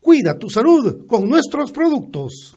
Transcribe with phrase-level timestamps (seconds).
[0.00, 2.56] Cuida tu salud con nuestros productos.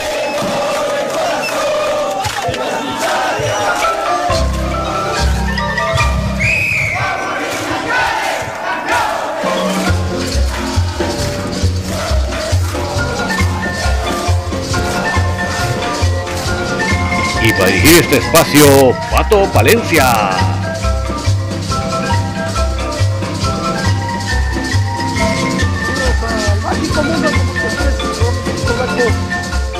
[17.43, 20.05] Y para dirigir este espacio, Pato Valencia.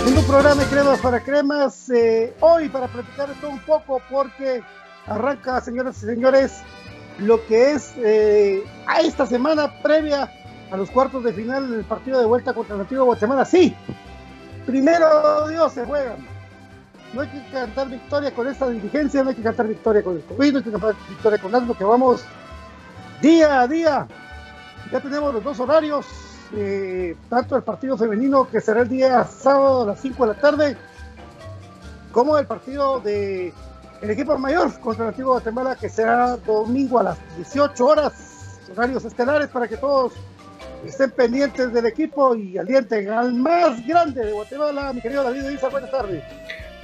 [0.08, 1.90] un programa de cremas para cremas.
[1.92, 4.64] Eh, hoy para platicar esto un poco porque
[5.06, 6.64] arranca, señoras y señores,
[7.20, 10.32] lo que es eh, a esta semana previa
[10.72, 13.46] a los cuartos de final del partido de vuelta contra el Antiguo Guatemala.
[13.46, 13.76] Sí,
[14.66, 16.31] primero Dios se juegan
[17.14, 20.24] no hay que cantar victoria con esta dirigencia, no hay que cantar victoria con el
[20.24, 22.24] COVID, no hay que cantar victoria con algo que vamos
[23.22, 24.08] día a día.
[24.92, 26.06] Ya tenemos los dos horarios,
[26.54, 30.40] eh, tanto el partido femenino que será el día sábado a las 5 de la
[30.40, 30.78] tarde,
[32.12, 33.54] como el partido de
[34.02, 39.06] el equipo mayor contra el antiguo Guatemala que será domingo a las 18 horas, horarios
[39.06, 40.14] estelares para que todos
[40.84, 45.70] estén pendientes del equipo y alienten al más grande de Guatemala, mi querido David Isa,
[45.70, 46.24] buenas tardes.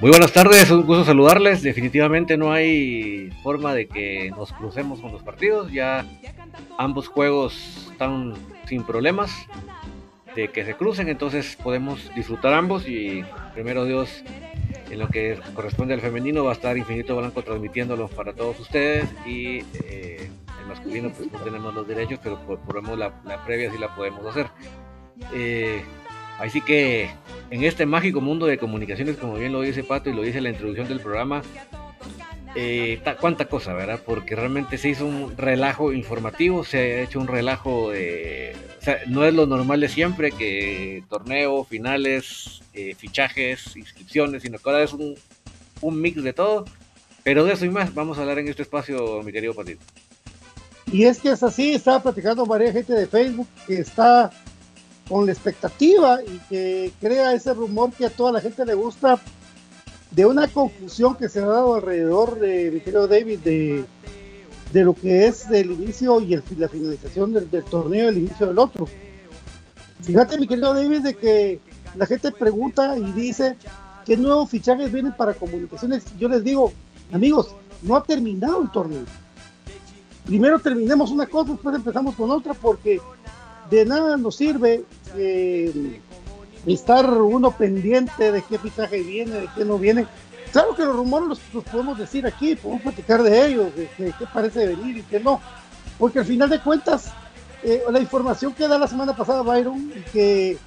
[0.00, 1.60] Muy buenas tardes, un gusto saludarles.
[1.60, 5.72] Definitivamente no hay forma de que nos crucemos con los partidos.
[5.72, 6.06] Ya
[6.78, 8.34] ambos juegos están
[8.68, 9.32] sin problemas
[10.36, 13.24] de que se crucen, entonces podemos disfrutar ambos y
[13.54, 14.22] primero Dios
[14.90, 19.08] En lo que corresponde al femenino va a estar Infinito Blanco transmitiéndolo para todos ustedes
[19.26, 20.30] y eh,
[20.60, 24.24] el masculino pues no tenemos los derechos, pero por la, la, previa sí la podemos
[24.24, 24.46] hacer.
[25.34, 25.82] Eh,
[26.38, 27.10] así que
[27.50, 30.50] en este mágico mundo de comunicaciones, como bien lo dice Pato y lo dice la
[30.50, 31.42] introducción del programa,
[32.54, 34.00] eh, cuánta cosa, ¿verdad?
[34.04, 38.56] Porque realmente se hizo un relajo informativo, se ha hecho un relajo de...
[38.80, 44.58] O sea, no es lo normal de siempre que torneo, finales, eh, fichajes, inscripciones, sino
[44.58, 45.14] que ahora es un,
[45.82, 46.64] un, mix de todo.
[47.22, 49.82] Pero de eso y más vamos a hablar en este espacio, mi querido Patito.
[50.90, 54.30] Y es que es así, estaba platicando varias gente de Facebook que está
[55.08, 59.18] con la expectativa y que crea ese rumor que a toda la gente le gusta
[60.10, 63.84] de una confusión que se ha dado alrededor de mi querido David de,
[64.72, 68.46] de lo que es el inicio y el, la finalización del, torneo y el inicio
[68.46, 68.86] del otro.
[70.02, 71.60] Fíjate, mi querido David, de que
[71.96, 73.56] la gente pregunta y dice
[74.04, 76.04] qué nuevos fichajes vienen para comunicaciones.
[76.18, 76.72] Yo les digo,
[77.12, 79.04] amigos, no ha terminado el torneo.
[80.24, 83.00] Primero terminemos una cosa, después empezamos con otra, porque
[83.70, 84.84] de nada nos sirve
[85.16, 86.00] eh,
[86.66, 90.06] estar uno pendiente de qué fichaje viene, de qué no viene.
[90.52, 94.66] Claro que los rumores los, podemos decir aquí, podemos platicar de ellos, de, qué parece
[94.66, 95.40] venir y qué no,
[95.98, 97.12] porque al final de cuentas,
[97.62, 100.58] eh, la información que da la semana pasada Byron y que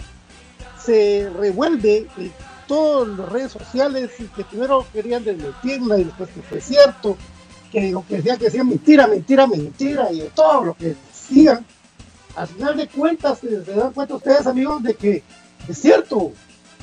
[0.83, 2.31] se revuelve en
[2.67, 7.17] todas las redes sociales y que primero querían desmentirla y después que fue cierto,
[7.71, 11.65] que lo que decían que decían mentira, mentira, mentira y todo lo que decían,
[12.35, 15.23] al final de cuentas se dan cuenta ustedes amigos de que
[15.67, 16.31] es cierto,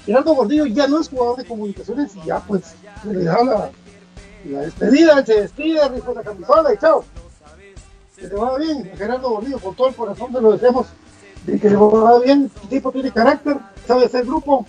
[0.05, 3.71] Gerardo Gordillo ya no es jugador de comunicaciones y ya pues se le da la,
[4.45, 7.05] despedida, se despide, con la camisola y chao.
[8.17, 10.87] Que le va bien, Gerardo Gordillo, con todo el corazón se lo deseamos
[11.45, 12.51] de que le va bien.
[12.63, 14.67] El tipo tiene carácter, sabe hacer grupo,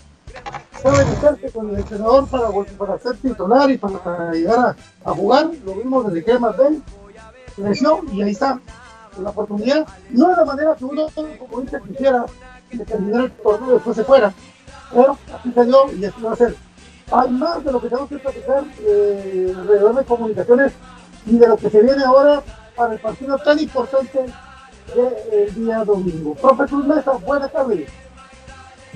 [0.81, 4.75] sabe meterse con el entrenador para, para ser titular y para, llegar
[5.05, 5.51] a, jugar.
[5.65, 6.83] Lo mismo desde que más bien,
[7.55, 8.59] creció y ahí está
[9.21, 9.87] la oportunidad.
[10.11, 11.07] No de la manera que uno,
[11.39, 12.25] como dice, quisiera,
[12.71, 14.33] de terminar el torneo después se fuera.
[14.93, 16.55] Pero así se dio y así va a ser.
[17.11, 20.73] Hay más de lo que tenemos que platicar eh, alrededor de comunicaciones
[21.25, 22.43] y de lo que se viene ahora
[22.75, 24.25] para el partido tan importante
[24.95, 26.35] del día domingo.
[26.35, 27.89] Profe Mesa, buenas tardes.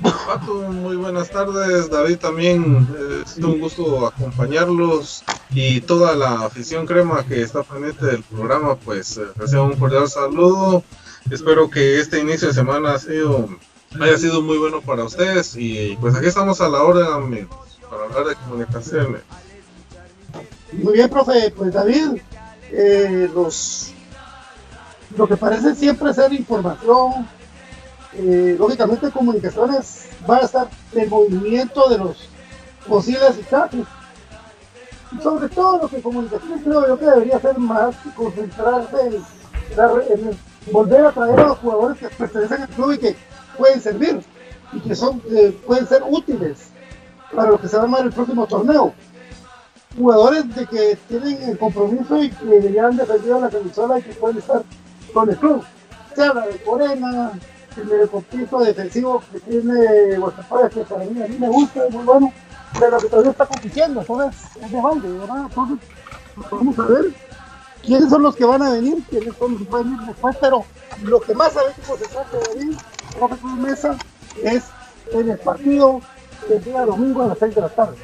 [0.02, 1.90] Pato, muy buenas tardes.
[1.90, 8.06] David también, eh, es un gusto acompañarlos y toda la afición crema que está pendiente
[8.06, 10.84] del programa, pues eh, un cordial saludo.
[11.30, 13.48] Espero que este inicio de semana ha sido,
[14.00, 17.08] haya sido muy bueno para ustedes y pues aquí estamos a la hora
[17.90, 19.22] para hablar de comunicaciones.
[20.74, 21.54] Muy bien, profe.
[21.56, 22.20] Pues David,
[22.72, 23.94] eh, los,
[25.16, 27.28] lo que parece siempre ser información,
[28.16, 32.30] eh, lógicamente comunicaciones va a estar el movimiento de los
[32.88, 33.86] posibles fichajes.
[35.22, 40.38] Sobre todo lo que comunicaciones creo yo que debería ser más concentrarse en,
[40.72, 43.16] volver a traer a los jugadores que pertenecen al club y que
[43.58, 44.22] pueden servir
[44.72, 46.70] y que son eh, pueden ser útiles
[47.36, 48.94] para lo que se va a armar el próximo torneo.
[49.98, 54.14] Jugadores de que tienen el compromiso y que ya han defendido la camisola y que
[54.14, 54.64] pueden estar
[55.14, 55.64] con el club.
[56.16, 57.32] Sea la de Corena,
[57.78, 62.04] el compito defensivo que tiene Guastapaya, que para mí a mí me gusta, es muy
[62.04, 62.34] bueno,
[62.80, 65.44] pero que todavía está compitiendo, entonces es de balde, ¿verdad?
[65.50, 65.88] Entonces,
[66.52, 67.06] vamos a ver
[67.82, 70.66] quiénes son los que van a venir, quiénes son los que pueden ir después, pero
[71.04, 72.00] lo que más sabemos
[72.32, 72.78] de venir,
[73.18, 73.98] profe Mesa,
[74.42, 74.64] es
[75.12, 76.02] en el partido
[76.50, 77.96] del día domingo a las 6 de la tarde.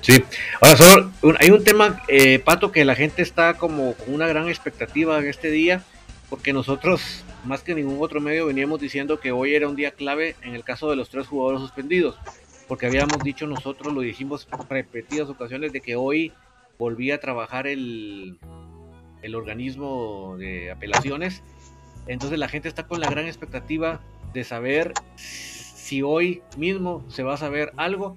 [0.00, 0.24] Sí,
[0.60, 4.48] ahora solo hay un tema, eh, Pato, que la gente está como con una gran
[4.48, 5.82] expectativa en este día,
[6.28, 10.36] porque nosotros, más que ningún otro medio, veníamos diciendo que hoy era un día clave
[10.42, 12.16] en el caso de los tres jugadores suspendidos
[12.70, 16.32] porque habíamos dicho nosotros, lo dijimos repetidas ocasiones, de que hoy
[16.78, 18.38] volvía a trabajar el,
[19.22, 21.42] el organismo de apelaciones.
[22.06, 24.00] Entonces la gente está con la gran expectativa
[24.32, 28.16] de saber si hoy mismo se va a saber algo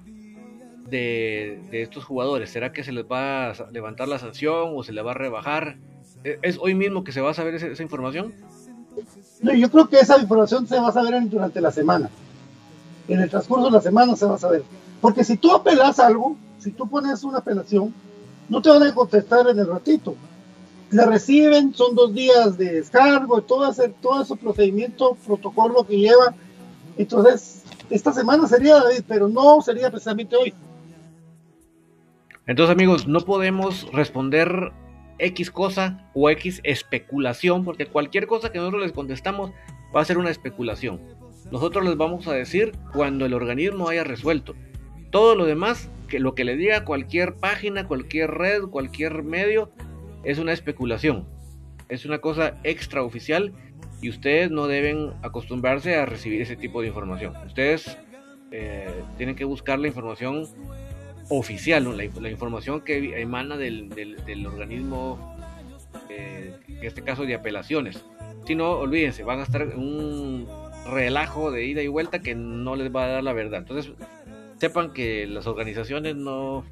[0.90, 2.50] de, estos jugadores.
[2.50, 5.78] ¿Será que se les va a levantar la sanción o se le va a rebajar?
[6.24, 8.34] ¿E, ¿Es hoy mismo que se va a saber esa, esa información?
[9.42, 12.10] yo creo que esa información se va a saber durante la semana
[13.08, 14.64] en el transcurso de la semana se va a saber.
[15.02, 17.94] Porque si tú apelas algo, si tú pones una apelación,
[18.50, 20.16] no te van a contestar en el ratito.
[20.92, 26.36] La reciben, son dos días de descargo, todo ese, todo ese procedimiento, protocolo que lleva.
[26.98, 30.54] Entonces, esta semana sería David, pero no sería precisamente hoy.
[32.46, 34.74] Entonces, amigos, no podemos responder
[35.18, 39.52] X cosa o X especulación, porque cualquier cosa que nosotros les contestamos
[39.96, 41.00] va a ser una especulación.
[41.52, 44.56] nosotros les vamos a decir cuando el organismo haya resuelto.
[45.12, 49.72] Todo lo demás, que lo que le diga cualquier página, cualquier red, cualquier medio,
[50.24, 51.28] es una especulación.
[51.90, 53.54] Es una cosa extraoficial
[54.02, 57.34] y ustedes no deben acostumbrarse a recibir ese tipo de información.
[57.46, 57.98] Ustedes
[58.52, 60.48] eh, tienen que buscar la información
[61.38, 63.92] oficial, la, información que emana del,
[64.46, 65.38] organismo,
[66.10, 68.04] eh, en este caso de apelaciones.
[68.46, 70.48] Si no, olvídense, van a estar en un
[70.86, 73.60] relajo de ida y vuelta que no les va a dar la verdad.
[73.60, 73.94] Entonces,
[74.58, 76.66] sepan que las organizaciones no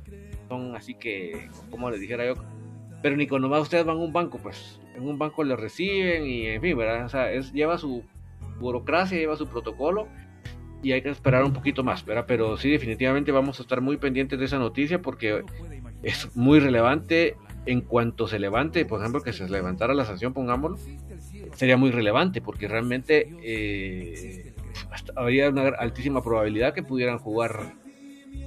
[0.49, 2.35] son así que, como les dijera yo,
[3.01, 6.25] pero ni cuando más ustedes van a un banco, pues en un banco les reciben
[6.25, 7.05] y en fin, ¿verdad?
[7.05, 8.03] O sea, es, lleva su
[8.59, 10.07] burocracia, lleva su protocolo
[10.83, 12.25] y hay que esperar un poquito más, ¿verdad?
[12.27, 15.43] Pero sí, definitivamente vamos a estar muy pendientes de esa noticia porque
[16.03, 17.35] es muy relevante
[17.65, 20.77] en cuanto se levante, por ejemplo, que se levantara la sanción, pongámoslo,
[21.55, 24.53] sería muy relevante porque realmente eh,
[25.15, 27.73] habría una altísima probabilidad que pudieran jugar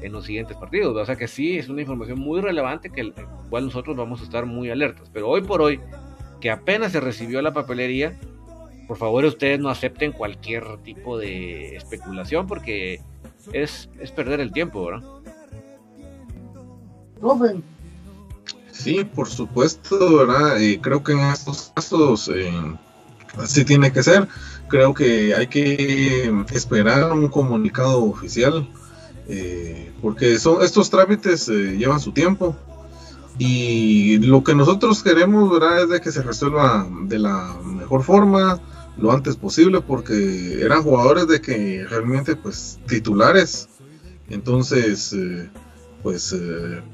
[0.02, 0.96] en los siguientes partidos.
[0.96, 3.14] O sea que sí, es una información muy relevante que el
[3.50, 5.10] cual nosotros vamos a estar muy alertas.
[5.12, 5.80] Pero hoy por hoy,
[6.40, 8.18] que apenas se recibió la papelería,
[8.86, 13.00] por favor ustedes no acepten cualquier tipo de especulación porque
[13.52, 15.02] es, es perder el tiempo, ¿verdad?
[18.70, 20.58] Sí, por supuesto, ¿verdad?
[20.58, 22.52] Y creo que en estos casos eh,
[23.38, 24.28] así tiene que ser.
[24.68, 28.68] Creo que hay que esperar un comunicado oficial
[29.26, 32.56] eh, porque son estos trámites eh, llevan su tiempo
[33.38, 35.84] y lo que nosotros queremos ¿verdad?
[35.84, 38.60] es de que se resuelva de la mejor forma
[38.96, 43.68] lo antes posible porque eran jugadores de que realmente pues titulares
[44.28, 45.50] entonces eh,
[46.02, 46.34] pues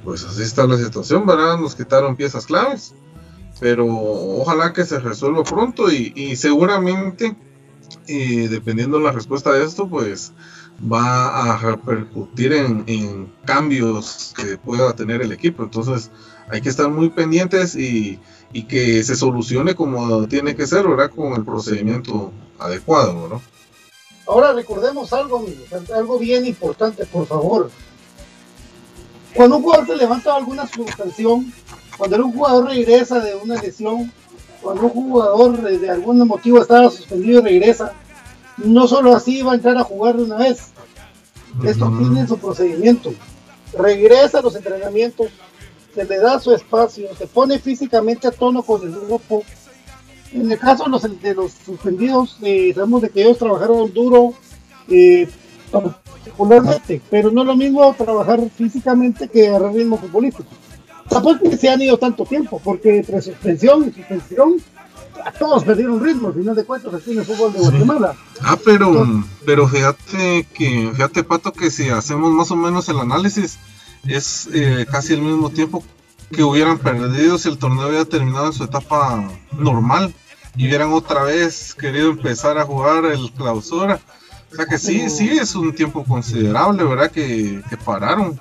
[0.04, 2.94] pues así está la situación verdad nos quitaron piezas claves
[3.60, 7.36] pero ojalá que se resuelva pronto y, seguramente
[8.06, 10.32] dependiendo de la respuesta de esto pues
[10.80, 15.62] va a repercutir en, cambios que pueda tener el equipo.
[15.62, 16.10] Entonces
[16.48, 18.18] hay que estar muy pendientes y,
[18.52, 21.10] que se solucione como tiene que ser, ¿verdad?
[21.14, 23.42] Con el procedimiento adecuado, ¿no?
[24.26, 25.44] Ahora recordemos algo,
[25.94, 27.70] algo bien importante, por favor.
[29.34, 31.52] Cuando un jugador se levanta alguna suspensión,
[31.96, 34.12] cuando un jugador regresa de una lesión,
[34.60, 37.92] cuando un jugador de algún motivo estaba suspendido y regresa,
[38.58, 40.70] no solo así va a entrar a jugar de una vez.
[41.64, 43.12] Esto tiene su procedimiento.
[43.76, 45.28] Regresa a los entrenamientos,
[45.94, 49.42] se le da su espacio, se pone físicamente a tono con el grupo.
[50.32, 54.34] En el caso de los, de los suspendidos, eh, sabemos de que ellos trabajaron duro,
[54.88, 55.28] eh,
[55.70, 60.48] particularmente, pero no es lo mismo trabajar físicamente que agarrar ritmo futbolístico.
[61.08, 64.62] Tampoco que se han ido tanto tiempo, porque entre suspensión y suspensión
[65.38, 68.14] todos perdieron ritmo, al final de cuentas, aquí en el fútbol de Guatemala.
[68.42, 69.06] Ah, pero,
[69.44, 73.58] pero fíjate que, fíjate Pato, que si hacemos más o menos el análisis,
[74.06, 75.82] es eh, casi el mismo tiempo
[76.30, 80.14] que hubieran perdido si el torneo hubiera terminado en su etapa normal
[80.56, 84.00] y hubieran otra vez querido empezar a jugar el clausura.
[84.52, 87.10] O sea que sí, sí es un tiempo considerable, ¿verdad?
[87.10, 88.40] Que, pararon.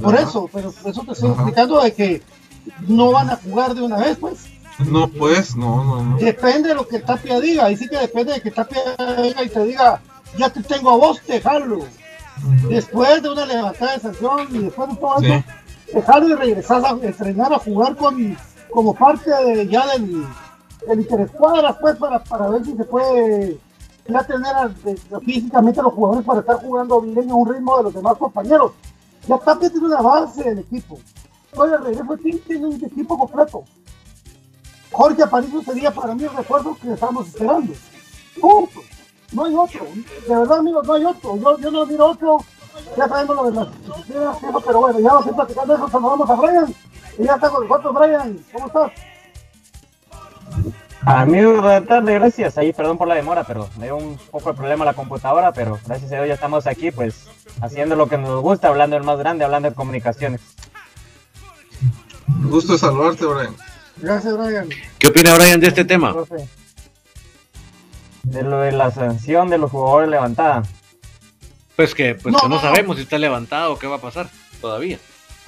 [0.00, 2.22] Por eso, pero por eso te estoy explicando de que
[2.86, 4.46] no van a jugar de una vez, pues.
[4.78, 6.16] No, pues, no, no, no.
[6.18, 7.66] Depende de lo que Tapia diga.
[7.66, 8.80] Ahí sí que depende de que Tapia
[9.22, 10.00] diga y te diga,
[10.36, 11.86] ya te tengo a vos, dejarlo.
[12.68, 15.44] Después de una levantada de sanción y después de todo eso,
[15.92, 18.36] dejarlo y regresar a entrenar a jugar con,
[18.70, 20.24] como parte de, ya del,
[20.86, 23.58] del interescuadra, pues, para, para ver si se puede
[24.06, 24.54] ya tener
[25.24, 28.72] físicamente a los jugadores para estar jugando bien en un ritmo de los demás compañeros.
[29.26, 30.98] Ya Tapia tiene una base del equipo.
[31.56, 33.64] Oye, el regreso tiene un equipo completo.
[34.92, 37.72] Jorge Aparicio sería para mí el refuerzo que estamos esperando.
[38.40, 38.80] Punto.
[39.34, 39.86] No hay otro.
[40.28, 41.36] De verdad, amigos, no hay otro.
[41.36, 42.38] Yo, yo no miro otro.
[42.96, 45.88] Ya sabemos lo de las pero bueno, ya vamos a ir platicando eso.
[45.88, 46.74] Saludamos a Brian.
[47.18, 48.38] Y ya está con nosotros, Brian.
[48.52, 48.92] ¿Cómo estás?
[51.06, 52.56] Amigos, buenas tardes, gracias.
[52.56, 55.78] Ahí, perdón por la demora, pero me dio un poco de problema la computadora, pero
[55.86, 57.26] gracias a Dios ya estamos aquí, pues,
[57.60, 60.40] haciendo lo que nos gusta, hablando del más grande, hablando de comunicaciones.
[62.44, 63.54] Gusto saludarte, Brian.
[63.96, 64.68] Gracias, Brian.
[64.98, 66.14] ¿Qué opina Brian de este tema?
[68.24, 70.62] De lo de la sanción de los jugadores levantada.
[71.76, 74.28] Pues que, pues no, no sabemos si está levantado o qué va a pasar
[74.60, 74.98] todavía.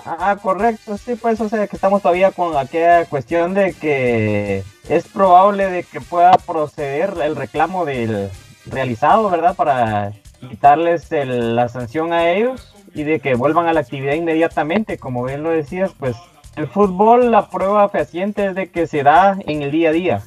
[0.05, 5.09] Ah, correcto, sí, pues, o sea, que estamos todavía con aquella cuestión de que es
[5.09, 8.31] probable de que pueda proceder el reclamo del
[8.67, 9.57] realizado, ¿verdad?
[9.57, 10.13] Para
[10.49, 15.43] quitarles la sanción a ellos y de que vuelvan a la actividad inmediatamente, como bien
[15.43, 16.17] lo decías, pues
[16.55, 20.23] el fútbol, la prueba fehaciente es de que se da en el día a día.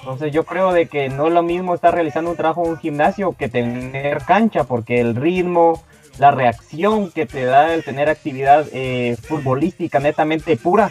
[0.00, 2.78] Entonces yo creo de que no es lo mismo estar realizando un trabajo en un
[2.78, 5.82] gimnasio que tener cancha, porque el ritmo,
[6.18, 10.90] la reacción que te da el tener actividad eh, futbolística netamente pura,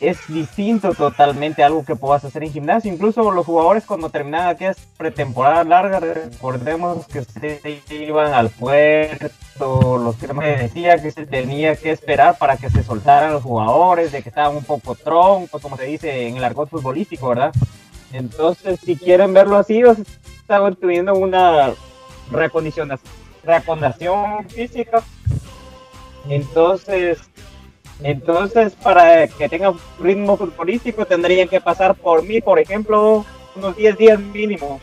[0.00, 2.92] es distinto totalmente a algo que puedas hacer en gimnasio.
[2.92, 10.16] Incluso los jugadores cuando terminaban aquellas pretemporadas largas, recordemos que se iban al puerto, los
[10.16, 14.22] que me decía que se tenía que esperar para que se soltaran los jugadores, de
[14.22, 17.52] que estaban un poco troncos, como se dice en el argot futbolístico, ¿verdad?
[18.12, 19.82] Entonces, si quieren verlo así,
[20.40, 21.74] estaban teniendo una
[22.30, 23.12] reacondicionación,
[23.44, 25.02] reacondición física.
[26.28, 27.18] Entonces,
[28.02, 33.24] entonces, para que tenga ritmo futbolístico, tendrían que pasar por mí, por ejemplo,
[33.56, 34.80] unos 10 días mínimo.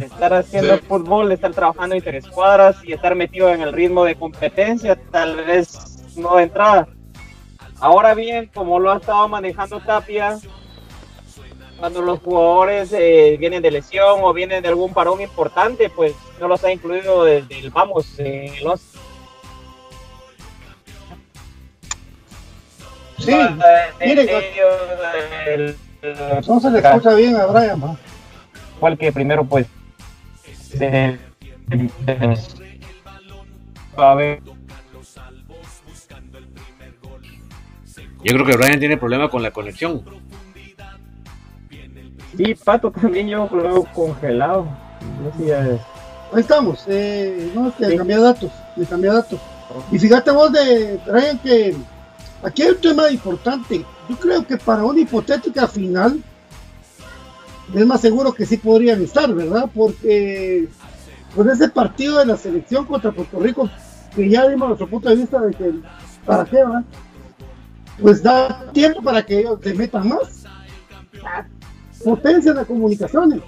[0.00, 4.14] Estar haciendo fútbol, estar trabajando en tres cuadras y estar metido en el ritmo de
[4.14, 6.88] competencia, tal vez no de entrada.
[7.78, 10.38] Ahora bien, como lo ha estado manejando Tapia,
[11.82, 16.46] cuando los jugadores eh, vienen de lesión o vienen de algún parón importante, pues no
[16.46, 18.80] los ha incluido desde el vamos, en los
[23.18, 23.34] Sí,
[24.00, 25.74] mire,
[26.46, 27.80] no se le escucha bien a Brian.
[27.80, 27.98] ¿no?
[28.78, 29.66] ¿Cuál que primero, pues?
[33.96, 34.40] a ver.
[38.22, 40.21] Yo creo que Brian tiene problema con la conexión.
[42.36, 44.66] Sí, Pato también yo creo congelado.
[46.32, 46.84] Ahí estamos.
[46.88, 47.96] Eh, no, que sí.
[47.96, 48.50] cambié datos.
[48.76, 49.40] Me cambié datos.
[49.90, 51.76] Y fíjate vos de Brian que
[52.42, 53.84] Aquí hay un tema importante.
[54.08, 56.20] Yo creo que para una hipotética final
[57.72, 59.70] es más seguro que sí podrían estar, ¿verdad?
[59.72, 60.68] Porque
[61.34, 63.70] con ese partido de la selección contra Puerto Rico,
[64.14, 65.72] que ya dimos nuestro punto de vista de que
[66.26, 66.84] para qué, ¿verdad?
[68.00, 70.44] Pues da tiempo para que ellos se metan más.
[72.04, 73.40] Potencia de comunicaciones.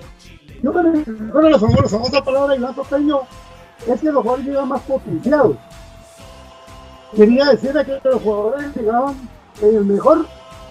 [0.62, 3.20] Yo creo que la famosa, palabra de Ignacio Peño
[3.86, 5.56] es que los jugadores llegan más potenciados
[7.14, 9.28] quería decir que los jugadores llegaban
[9.62, 10.26] en el mejor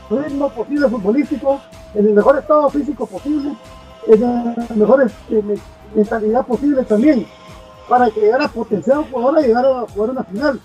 [0.09, 1.61] ritmo posible futbolístico,
[1.93, 3.55] en el mejor estado físico posible,
[4.07, 5.43] en la mejor este,
[5.95, 7.25] mentalidad posible también,
[7.87, 10.59] para que llegara potenciado jugador a llegar a jugar una final.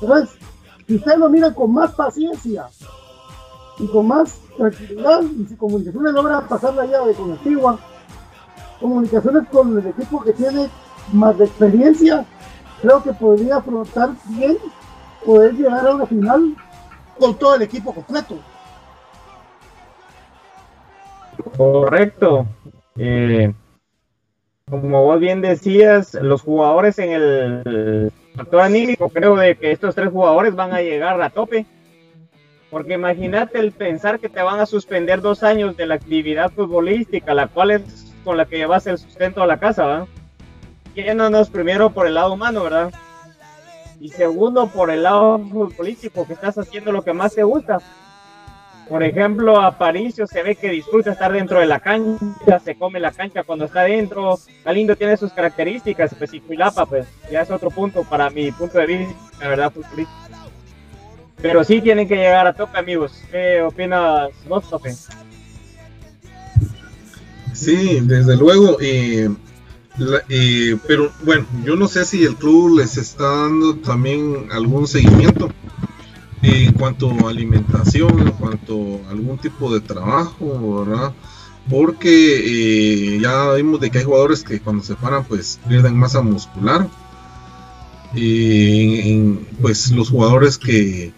[0.00, 0.38] Entonces,
[0.86, 2.68] si ustedes lo miran con más paciencia
[3.78, 7.78] y con más tranquilidad, y si comunicaciones logra pasar la llave con Antigua,
[8.80, 10.68] comunicaciones con el equipo que tiene
[11.12, 12.24] más de experiencia,
[12.80, 14.56] creo que podría afrontar bien
[15.24, 16.56] poder llegar a una final
[17.18, 18.36] con todo el equipo completo.
[21.56, 22.46] Correcto.
[22.96, 23.52] Eh,
[24.68, 30.10] como vos bien decías, los jugadores en el factor anímico, creo de que estos tres
[30.10, 31.66] jugadores van a llegar a tope.
[32.70, 37.32] Porque imagínate el pensar que te van a suspender dos años de la actividad futbolística,
[37.34, 40.06] la cual es con la que llevas el sustento a la casa, ¿verdad?
[40.96, 42.92] yéndonos primero por el lado humano, ¿verdad?
[44.00, 45.40] Y segundo, por el lado
[45.76, 47.78] político, que estás haciendo lo que más te gusta.
[48.88, 53.00] Por ejemplo, a Paricio se ve que disfruta estar dentro de la cancha, se come
[53.00, 54.38] la cancha cuando está dentro.
[54.64, 58.78] Galindo tiene sus características, pues y Cuilapa, pues ya es otro punto para mi punto
[58.78, 60.25] de vista, la verdad, futbolístico.
[61.40, 63.22] Pero sí tienen que llegar a tope, amigos.
[63.30, 64.94] ¿Qué opinas vos, Tope?
[67.52, 68.78] Sí, desde luego.
[68.80, 69.28] Eh,
[70.28, 75.50] eh, pero bueno, yo no sé si el club les está dando también algún seguimiento
[76.42, 81.12] en cuanto a alimentación, en cuanto a algún tipo de trabajo, ¿verdad?
[81.68, 86.20] Porque eh, ya vimos de que hay jugadores que cuando se paran pues pierden masa
[86.20, 86.88] muscular.
[88.16, 91.12] Y pues los jugadores que,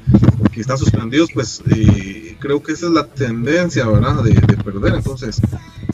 [0.52, 4.22] que están suspendidos pues eh, creo que esa es la tendencia, ¿verdad?
[4.22, 4.94] De, de perder.
[4.94, 5.40] Entonces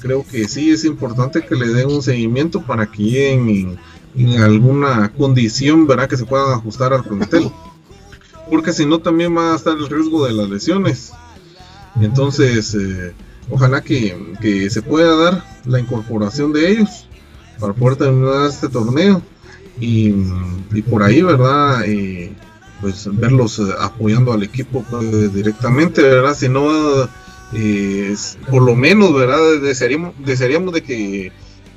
[0.05, 3.79] creo que sí es importante que le den un seguimiento para que en,
[4.39, 6.09] alguna condición, ¿verdad?
[6.09, 7.51] Que se puedan ajustar al plantel.
[8.51, 11.13] Porque si no, también va a estar el riesgo de las lesiones.
[11.99, 13.15] Entonces, eh,
[13.51, 17.09] ojalá que, se pueda dar la incorporación de ellos
[17.59, 19.23] para poder terminar este torneo.
[19.81, 20.13] Y,
[20.89, 21.85] por ahí, ¿verdad?
[21.87, 22.33] Eh,
[22.81, 26.35] pues verlos eh, apoyando al equipo pues, directamente, ¿verdad?
[26.35, 27.09] Si no
[27.53, 28.17] eh,
[28.51, 29.61] por lo menos, ¿verdad?
[29.61, 31.33] Desearíamos, desearíamos de que,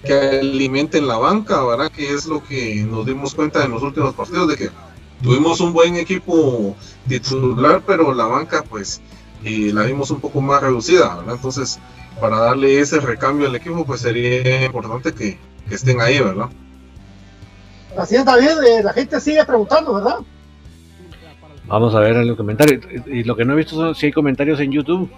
[0.10, 1.91] alimenten la banca, ¿verdad?
[1.91, 4.69] Que es lo que nos dimos cuenta en los últimos partidos, de que
[5.21, 6.75] tuvimos un buen equipo
[7.07, 9.01] titular, pero la banca, pues,
[9.43, 11.36] eh, la vimos un poco más reducida, ¿verdad?
[11.36, 11.79] Entonces,
[12.21, 15.38] para darle ese recambio al equipo, pues sería importante que
[15.69, 16.49] estén ahí, ¿verdad?
[17.97, 20.17] Así está bien, eh, la gente sigue preguntando, ¿verdad?
[21.65, 22.86] Vamos a ver en los comentarios.
[23.07, 25.12] Y lo que no he visto son si hay comentarios en YouTube.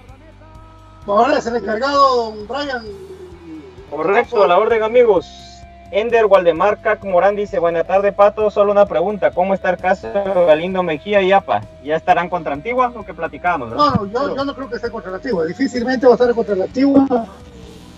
[1.06, 2.86] Ahora es el encargado, don Brian.
[3.90, 5.28] Correcto, a la orden, amigos.
[5.92, 10.08] Ender Waldemar Cac Morán dice, buena tarde, Pato, solo una pregunta, ¿cómo está el caso
[10.08, 11.62] de Galindo Mejía y APA?
[11.84, 13.72] ¿Ya estarán contra Antigua o que platicamos?
[13.72, 16.34] No, no, yo, yo, no creo que esté contra la Antigua, difícilmente va a estar
[16.36, 17.26] contra la Antigua.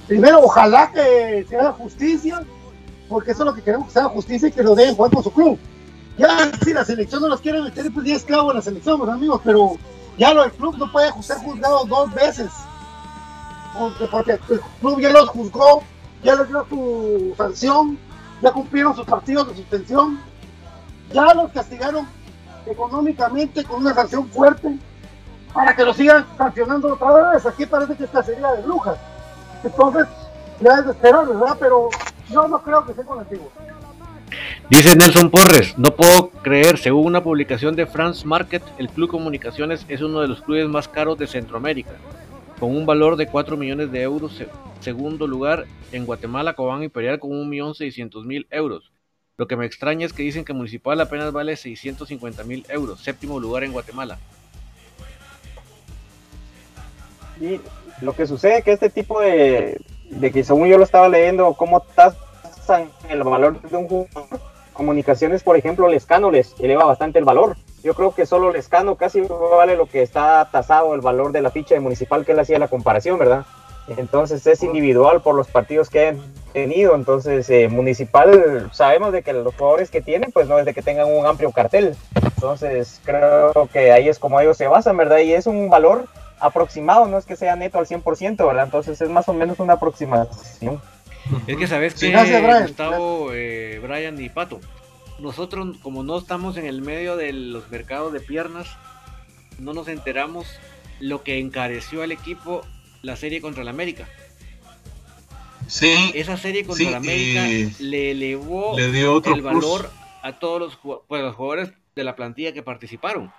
[0.08, 2.42] Primero, ojalá que se haga justicia,
[3.12, 5.12] porque eso es lo que queremos, que se haga justicia y que lo dejen jugar
[5.12, 5.60] con su club.
[6.18, 9.10] Ya, si la selección no los quiere meter, pues ya es clavo en la selección,
[9.10, 9.74] amigos, pero
[10.18, 12.50] ya lo del club no puede ser juzgado dos veces.
[14.10, 15.84] Porque, el club ya los juzgó
[16.24, 17.98] ya les dio su sanción,
[18.42, 20.20] ya cumplieron sus partidos de suspensión,
[21.12, 22.08] ya los castigaron
[22.66, 24.78] económicamente con una sanción fuerte
[25.54, 27.46] para que lo sigan sancionando otra vez.
[27.46, 28.98] Aquí parece que es cacería de brujas.
[29.64, 30.06] Entonces,
[30.62, 31.58] ya es de esperar, ¿verdad?
[31.60, 31.90] Pero
[32.32, 33.52] yo no creo que sea con antiguo.
[34.70, 39.86] Dice Nelson Porres, no puedo creer, según una publicación de France Market, el Club Comunicaciones
[39.90, 41.92] es uno de los clubes más caros de Centroamérica,
[42.60, 44.42] con un valor de 4 millones de euros
[44.80, 48.92] Segundo lugar, en Guatemala, Cobán Imperial con 1.600.000 euros.
[49.38, 53.00] Lo que me extraña es que dicen que Municipal apenas vale 650.000 euros.
[53.00, 54.18] Séptimo lugar en Guatemala.
[57.40, 57.60] Y
[58.02, 59.80] lo que sucede es que este tipo de,
[60.12, 64.40] de que según yo lo estaba leyendo, cómo tasan el valor de un jugador,
[64.74, 67.58] comunicaciones, por ejemplo, Lescano les eleva bastante el valor.
[67.84, 71.52] Yo creo que solo Lescano casi vale lo que está tasado el valor de la
[71.52, 73.46] ficha de Municipal que él hacía la comparación, ¿verdad?
[73.98, 76.22] Entonces es individual por los partidos que han
[76.54, 76.96] tenido.
[76.96, 80.82] Entonces, eh, Municipal, sabemos de que los jugadores que tienen, pues no es de que
[80.82, 81.96] tengan un amplio cartel.
[82.24, 85.20] Entonces, creo que ahí es como ellos se basan, ¿verdad?
[85.20, 86.06] Y es un valor
[86.42, 88.66] aproximado, no es que sea neto al 100%, ¿verdad?
[88.66, 90.82] Entonces es más o menos una aproximación.
[91.48, 92.64] Es que sabes que Brian.
[92.64, 94.60] Gustavo, eh, Brian y Pato,
[95.20, 98.68] nosotros como no estamos en el medio de los mercados de piernas,
[99.60, 100.48] no nos enteramos
[101.00, 102.62] lo que encareció al equipo
[103.02, 104.08] la serie contra el América.
[105.68, 106.12] Sí.
[106.16, 107.46] Esa serie contra el América
[107.80, 109.90] le elevó el valor
[110.22, 113.32] a todos los, pues, los jugadores de la plantilla que participaron.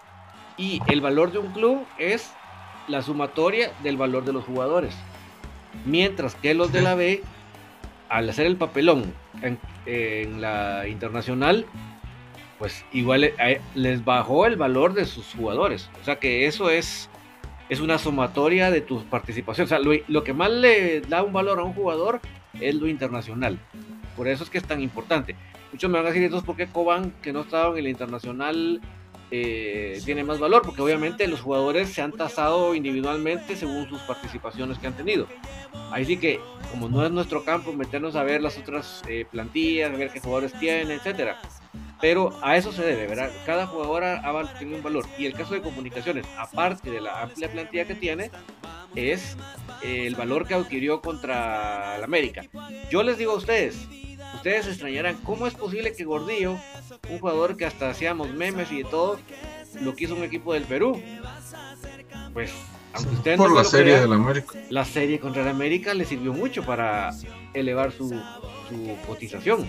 [0.56, 2.30] Y el valor de un club es
[2.92, 4.94] la sumatoria del valor de los jugadores.
[5.84, 7.22] Mientras que los de la B,
[8.08, 11.66] al hacer el papelón en, la internacional,
[12.58, 15.90] pues igual eh, les bajó el valor de sus jugadores.
[16.00, 17.08] O sea que eso es
[17.72, 19.72] es una sumatoria de tus participaciones.
[19.72, 22.20] O sea, lo, que más le da un valor a un jugador
[22.60, 23.58] es lo internacional.
[24.14, 25.36] Por eso es que es tan importante.
[25.72, 28.82] Muchos me van a decir entonces por qué Coban, que no estaba en el internacional,
[29.34, 34.78] eh, tiene más valor, porque obviamente los jugadores se han tasado individualmente según sus participaciones
[34.78, 35.26] que han tenido.
[35.90, 36.38] Ahí sí que,
[36.70, 40.52] como no es nuestro campo, meternos a ver las otras eh, plantillas, ver qué jugadores
[40.60, 41.40] tienen, etcétera.
[41.98, 43.30] Pero a eso se debe, ¿verdad?
[43.46, 44.20] Cada jugadora
[44.58, 45.06] tiene un valor.
[45.16, 48.30] Y el caso de comunicaciones, aparte de la amplia plantilla que tiene,
[48.94, 49.36] es
[49.82, 52.44] el valor que adquirió contra el América.
[52.90, 53.88] Yo les digo a ustedes,
[54.42, 56.58] ustedes se extrañarán, ¿cómo es posible que Gordillo,
[57.08, 59.20] un jugador que hasta hacíamos memes y de todo,
[59.80, 61.00] lo quiso un equipo del Perú?
[62.34, 62.50] Pues,
[62.92, 64.58] aunque ustedes Por la serie del América.
[64.68, 67.12] La serie contra el América le sirvió mucho para
[67.54, 69.64] elevar su, su cotización.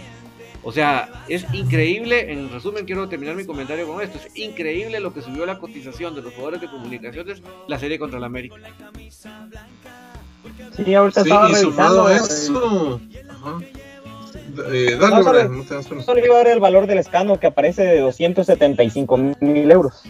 [0.63, 5.13] O sea, es increíble, en resumen quiero terminar mi comentario con esto, es increíble lo
[5.13, 8.55] que subió la cotización de los jugadores de comunicaciones la serie contra el América.
[10.75, 12.99] Sí, ahorita estaba revisando eso.
[13.62, 13.92] Eh,
[14.56, 19.17] dale, no, te solo iba a dar el valor del escano que aparece de 275
[19.39, 20.03] mil euros.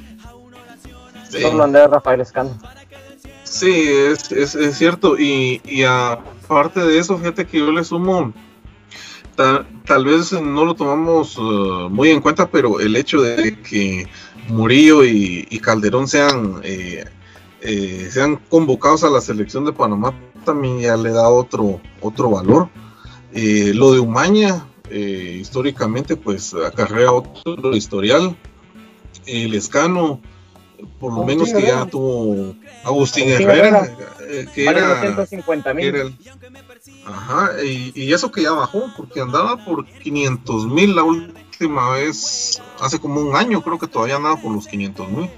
[1.30, 1.42] Sí.
[1.42, 2.58] Solo Andrés Rafael Escano.
[3.44, 5.18] Sí, es, es, es cierto.
[5.18, 8.34] Y, y aparte de eso, fíjate que yo le sumo
[9.36, 14.08] tal, vez no lo tomamos uh, muy en cuenta, pero el hecho de que
[14.48, 17.06] Murillo y, Calderón sean, eh,
[17.62, 20.14] eh, sean convocados a la selección de Panamá
[20.46, 22.70] también ya le da otro, otro valor.
[23.34, 28.36] Eh, lo de Umaña, históricamente, pues acarrea otro historial.
[29.26, 30.22] El Escano,
[31.00, 33.96] por lo menos que ya tuvo Agustín, Herrera,
[34.54, 36.16] que era, 250 mil.
[37.06, 43.00] Ajá, y, eso que ya bajó, porque andaba por 500 mil la última vez, hace
[43.00, 45.30] como un año, creo que todavía andaba por los 500 mil.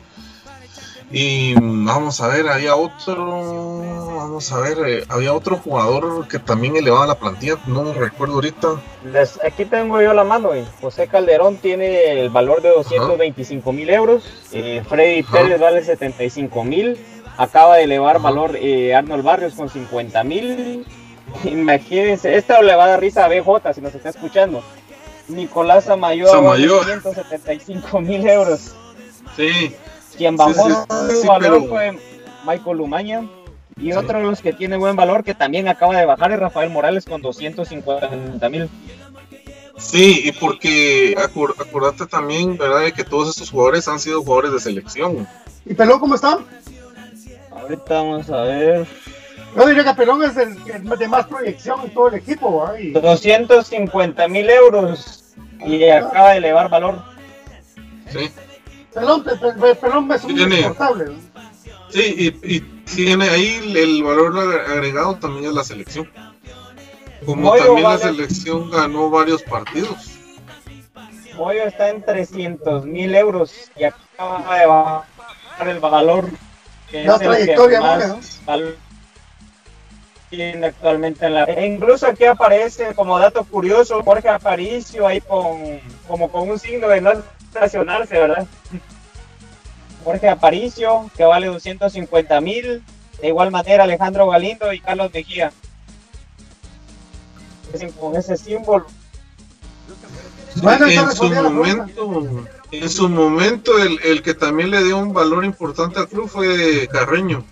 [1.11, 3.79] Y vamos a ver, había otro,
[4.15, 8.81] vamos a ver, eh, había otro jugador que también elevaba la plantilla, no recuerdo ahorita.
[9.45, 10.49] aquí tengo yo la mano,
[10.81, 16.97] José Calderón tiene el valor de 225 mil euros, eh, Freddy Pérez vale 75 mil,
[17.37, 20.85] acaba de elevar valor eh, Arnold Barrios con 50 mil,
[21.43, 24.63] Imagínense, esto le va a dar risa a BJ si nos está escuchando.
[25.27, 28.75] Nicolás Amayo, 175 mil euros.
[29.35, 29.75] Sí.
[30.17, 30.85] Quien bajó
[31.21, 31.99] su valor fue
[32.45, 33.27] Michael Lumaña.
[33.77, 36.69] Y otro de los que tiene buen valor, que también acaba de bajar, es Rafael
[36.69, 38.69] Morales con 250 mil.
[39.77, 44.59] Sí, y porque acordate también, ¿verdad?, de que todos estos jugadores han sido jugadores de
[44.61, 45.27] selección.
[45.65, 46.39] ¿Y Pelón cómo está?
[47.51, 48.87] Ahorita vamos a ver.
[49.55, 50.55] Yo diría que Pelón es el,
[50.97, 52.69] de más proyección en todo el equipo.
[52.77, 52.91] ¿eh?
[52.93, 57.03] 250 mil euros y acaba de elevar valor.
[58.11, 58.31] Sí.
[58.95, 60.73] Pelón, Pelón es un tiene,
[61.89, 66.09] Sí, y, tiene ahí el valor agregado también es la selección.
[67.25, 70.11] Como también la selección ganó varios partidos.
[71.35, 76.29] Moyo está en 300 mil euros y acaba de bajar el valor.
[76.89, 78.17] Que la trayectoria, más
[80.29, 81.43] tiene actualmente en la.
[81.43, 86.87] E incluso aquí aparece como dato curioso Jorge Aparicio ahí con como con un signo
[86.87, 87.11] de no
[87.55, 88.47] estacionarse, ¿verdad?
[90.03, 92.83] Jorge Aparicio, que vale 250 mil.
[93.21, 95.51] De igual manera Alejandro Galindo y Carlos Mejía
[97.99, 98.85] con ese símbolo.
[100.55, 105.99] en su momento, en su momento el, el, que también le dio un valor importante
[105.99, 107.43] al club fue Carreño.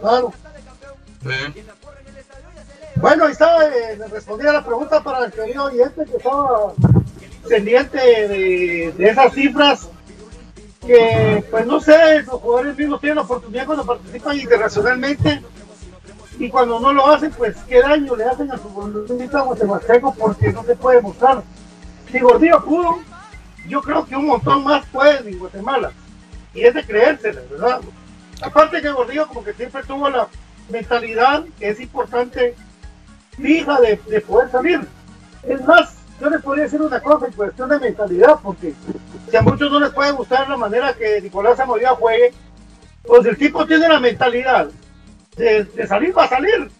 [0.00, 0.32] Claro.
[3.02, 6.72] Bueno, ahí está, eh, respondí a la pregunta para el querido oyente que estaba
[7.48, 9.88] pendiente de, esas cifras
[10.86, 15.42] que, pues no sé, los jugadores mismos tienen la oportunidad cuando participan internacionalmente
[16.38, 20.62] y cuando no lo hacen, pues qué daño le hacen al futbolista guatemalteco porque no
[20.62, 21.42] se puede mostrar.
[22.08, 23.00] Si Gordillo pudo,
[23.66, 25.90] yo creo que un montón más pueden en Guatemala.
[26.54, 27.80] Y es de creérsela, ¿verdad?
[28.40, 30.28] Aparte que Gordillo como que siempre tuvo la
[30.70, 32.54] mentalidad que es importante,
[33.42, 34.80] fija de, poder salir.
[35.42, 38.72] Es más, yo les podría decir una cosa en cuestión de mentalidad, porque
[39.28, 42.32] si a muchos no les puede gustar la manera que Nicolás Zamoría juegue,
[43.04, 44.68] pues el tipo tiene la mentalidad
[45.36, 46.70] de, salir va a salir.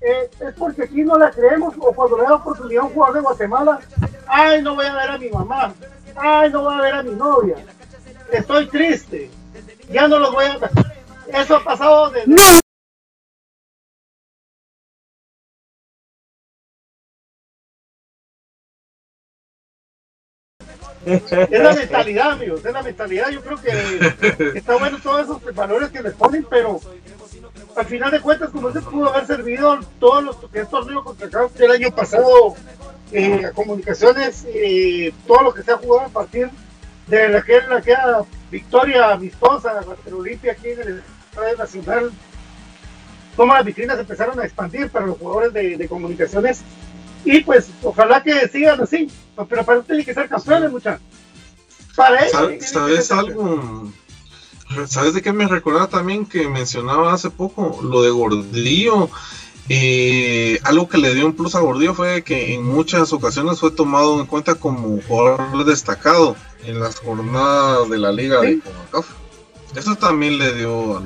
[0.00, 3.16] Eh, es porque aquí no la creemos o cuando le da oportunidad a un jugador
[3.16, 3.80] de Guatemala,
[4.26, 5.72] ay, no voy a ver a mi mamá,
[6.16, 7.56] ay, no voy a ver a mi novia,
[8.32, 9.30] estoy triste,
[9.90, 10.58] ya no los voy a.
[11.28, 12.26] Eso ha pasado de...
[21.04, 23.30] Es la mentalidad, amigos, es la mentalidad.
[23.30, 26.80] Yo creo que está bueno todos esos valores que les ponen, pero
[27.76, 31.70] al final de cuentas, como se pudo haber servido todos los que torneo contra el
[31.70, 32.54] año pasado,
[33.12, 36.50] eh, comunicaciones, eh, todo lo que se ha jugado a partir
[37.06, 37.94] de la que, la que
[38.50, 42.12] victoria amistosa de Olimpia aquí en el Estadio Nacional,
[43.36, 46.62] como las vitrinas empezaron a expandir para los jugadores de, comunicaciones.
[47.24, 49.08] Y pues ojalá que sigan así,
[49.48, 51.02] pero para eso tiene que ser campeones, muchachos.
[51.94, 52.50] Para eso.
[52.60, 53.92] ¿Sabes algo?
[54.86, 57.80] ¿Sabes de qué me recordaba también que mencionaba hace poco?
[57.82, 59.10] Lo de Gordillo.
[59.68, 63.70] Eh, algo que le dio un plus a Gordillo fue que en muchas ocasiones fue
[63.70, 69.06] tomado en cuenta como jugador destacado en las jornadas de la liga de Comacaf.
[69.76, 71.00] Eso también le dio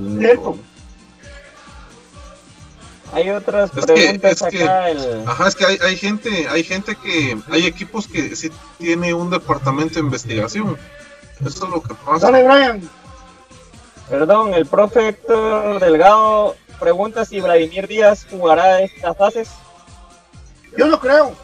[3.17, 4.89] Hay otras preguntas acá.
[5.27, 9.31] Ajá, es que hay, hay, gente, hay gente que, hay equipos que sí tiene un
[9.31, 10.77] departamento de investigación.
[11.41, 12.31] Eso es lo que pasa.
[12.31, 12.91] Dale, Brian.
[14.11, 19.49] Perdón, el profe Héctor Delgado pregunta si Vladimir Díaz jugará estas fases.
[20.77, 21.35] Yo no creo.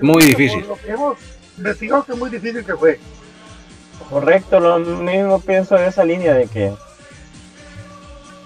[0.00, 0.66] Muy difícil.
[0.66, 1.18] lo que hemos
[1.58, 2.98] investigado que es muy difícil que fue.
[4.08, 6.72] Correcto, lo mismo pienso de esa línea de que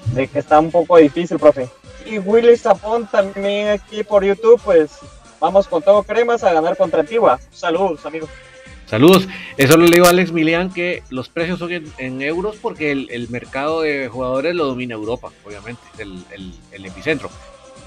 [0.07, 1.69] de que está un poco difícil, profe.
[2.07, 4.99] Y Willy Zapón también aquí por YouTube, pues
[5.39, 7.39] vamos con todo cremas a ganar contra Antigua.
[7.53, 8.31] Saludos, amigos.
[8.87, 9.29] Saludos.
[9.57, 13.83] Eso le digo a Alex Milian que los precios son en, euros porque el, mercado
[13.83, 16.25] de jugadores lo domina Europa, obviamente, el,
[16.73, 17.31] el, epicentro.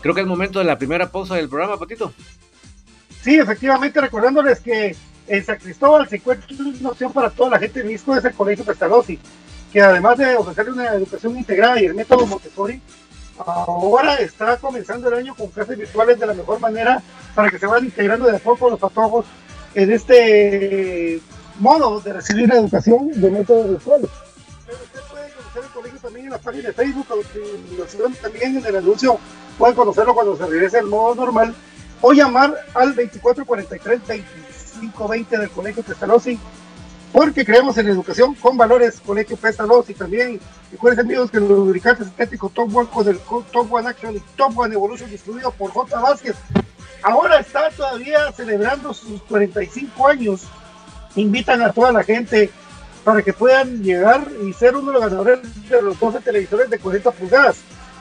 [0.02, 2.14] Creo que es momento de la primera pausa del programa, Patito.
[3.22, 4.96] Sí, efectivamente, recordándoles que
[5.28, 8.34] en San Cristóbal se encuentra una opción para toda la gente de Misco, es el
[8.34, 9.20] Colegio Pestalozzi,
[9.74, 12.80] que además de ofrecerle una educación integrada y el método Montessori,
[13.40, 17.02] ahora está comenzando el año con clases virtuales de la mejor manera
[17.34, 19.26] para que se vayan integrando de a poco los patojos
[19.74, 21.20] en este
[21.58, 24.12] modo de recibir la educación de métodos virtuales.
[24.62, 27.08] Usted puede conocer el colegio también en la página de Facebook,
[28.22, 29.18] también en el anuncio,
[29.58, 31.56] pueden conocerlo cuando se regrese al modo normal
[32.02, 36.38] o llamar al 2443-2520 del Colegio Pestalozzi,
[37.14, 40.40] porque creemos en educación con valores Colegio Pestalozzi también.
[40.72, 44.58] Recuerden amigos que los lubricantes sintéticos Top One con el Top One Action y Top
[44.58, 46.00] One Evolution distribuido por J.
[46.02, 46.36] Vázquez
[47.04, 50.42] ahora está todavía celebrando sus 45 años.
[51.16, 52.50] Invitan a toda la gente
[53.04, 56.80] para que puedan llegar y ser uno de los ganadores de los 12 televisores de
[56.80, 57.58] 40 pulgadas.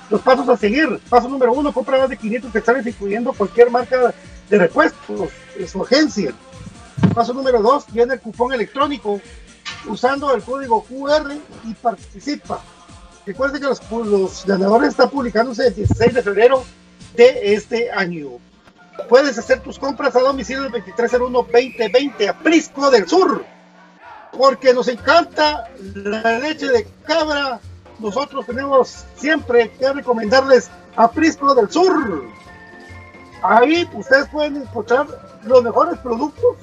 [0.08, 1.00] Los pasos a seguir.
[1.10, 4.14] Paso número uno, compra más de 500 quetzales incluyendo cualquier marca
[4.48, 6.32] de repuestos en su agencia.
[7.14, 9.20] Paso número dos, llena el cupón electrónico
[9.86, 11.32] usando el código QR
[11.64, 12.60] y participa.
[13.26, 16.64] Recuerde que los, ganadores están publicándose el 16 de febrero
[17.14, 18.30] de este año.
[19.08, 23.44] Puedes hacer tus compras a domicilio del 2301-2020 a Prisco del Sur.
[24.36, 27.60] Porque nos encanta la leche de cabra.
[27.98, 32.24] Nosotros tenemos siempre que recomendarles a Prisco del Sur.
[33.42, 35.06] Ahí ustedes pueden encontrar
[35.44, 36.56] los mejores productos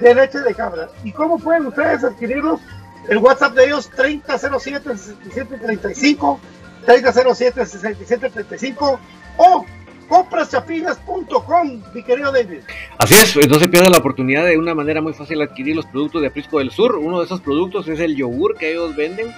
[0.00, 0.88] de leche de cabra.
[1.04, 2.60] ¿Y cómo pueden ustedes adquirirlos?
[3.08, 6.38] El WhatsApp de ellos 3007-6735,
[6.86, 8.98] 3007-6735
[9.38, 9.64] o
[10.08, 12.60] compraschapinas.com, mi querido David.
[12.98, 16.22] Así es, no se pierda la oportunidad de una manera muy fácil adquirir los productos
[16.22, 16.96] de Prisco del Sur.
[16.96, 19.32] Uno de esos productos es el yogur que ellos venden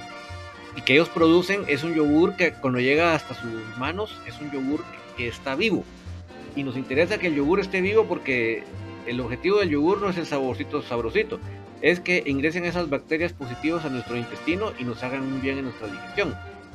[0.77, 1.65] y que ellos producen.
[1.67, 4.85] Es un yogur que cuando llega hasta sus manos es un yogur
[5.17, 5.85] que está vivo.
[6.57, 8.65] Y nos interesa que el yogur esté vivo porque
[9.07, 11.39] el objetivo del yogur no es el saborcito sabrosito,
[11.83, 15.65] es que ingresen esas bacterias positivas a nuestro intestino y nos hagan un bien en
[15.65, 16.35] nuestra digestión.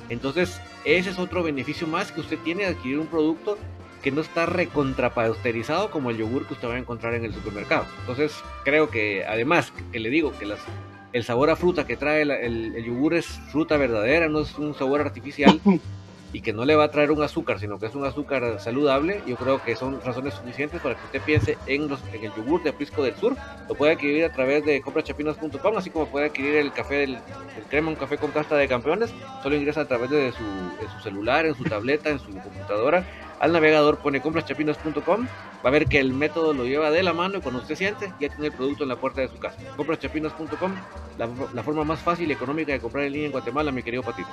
[0.09, 3.57] Entonces, ese es otro beneficio más que usted tiene de adquirir un producto
[4.01, 7.85] que no está recontrapasteurizado como el yogur que usted va a encontrar en el supermercado.
[8.01, 8.33] Entonces,
[8.63, 10.59] creo que además, que le digo que las,
[11.11, 14.75] el sabor a fruta que trae el, el yogur es fruta verdadera, no es un
[14.75, 15.59] sabor artificial.
[16.35, 19.21] y que no le va a traer un azúcar, sino que es un azúcar saludable,
[19.25, 22.73] yo creo que son razones suficientes para que usted piense en, los, el yogur de
[22.73, 23.37] Prisco del Sur.
[23.69, 27.63] Lo puede adquirir a través de comprachapinas.com, así como puede adquirir el café del el
[27.69, 29.13] crema, un café con casta de campeones.
[29.43, 30.43] Solo ingresa a través de su,
[31.01, 33.07] celular, en su tableta, en su computadora.
[33.39, 35.27] Al navegador pone compraschapinas.com,
[35.65, 38.11] va a ver que el método lo lleva de la mano y cuando usted siente
[38.19, 39.57] ya tiene el producto en la puerta de su casa.
[39.77, 40.75] Compraschapinas.com,
[41.17, 44.03] la, la forma más fácil y económica de comprar en línea en Guatemala, mi querido
[44.03, 44.27] Patito.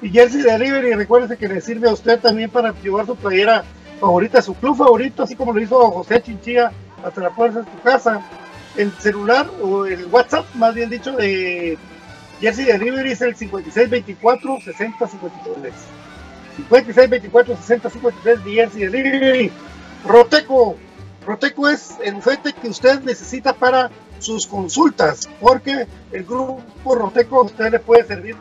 [0.00, 3.64] Y Jersey Delivery, recuerde que le sirve a usted también para llevar su playera
[3.98, 6.70] favorita, su club favorito, así como lo hizo José Chinchilla
[7.04, 8.22] hasta la puerta de tu casa.
[8.76, 11.76] El celular o el WhatsApp, más bien dicho, de
[12.40, 15.74] Jersey Delivery es el 5624 6053.
[16.56, 19.52] 5624 6053 de Jersey Delivery.
[20.06, 20.76] Roteco.
[21.26, 27.42] Roteco es el bufete que usted necesita para sus consultas, porque el grupo Roteco a
[27.42, 28.36] usted le puede servir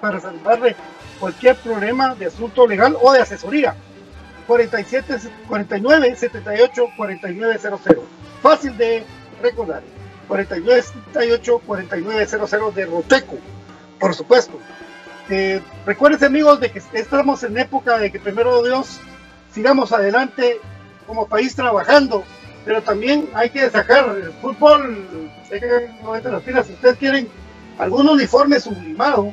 [0.00, 0.76] para salvarle
[1.20, 3.74] cualquier problema de asunto legal o de asesoría.
[4.46, 7.80] 47 49 78 4900.
[8.42, 9.04] Fácil de
[9.40, 9.82] recordar.
[10.26, 13.36] 49 78 4900 de Roteco,
[14.00, 14.58] por supuesto.
[15.28, 18.98] Eh, recuerden amigos de que estamos en época de que primero Dios
[19.52, 20.60] sigamos adelante
[21.06, 22.24] como país trabajando,
[22.64, 26.66] pero también hay que sacar el fútbol, hay que las pilas.
[26.66, 27.28] Si ustedes quieren
[27.78, 29.32] algún uniforme sublimado,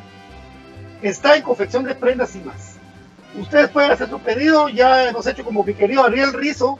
[1.02, 2.76] está en confección de prendas y más.
[3.40, 6.80] Ustedes pueden hacer su pedido, ya hemos hecho como mi querido Ariel Rizo,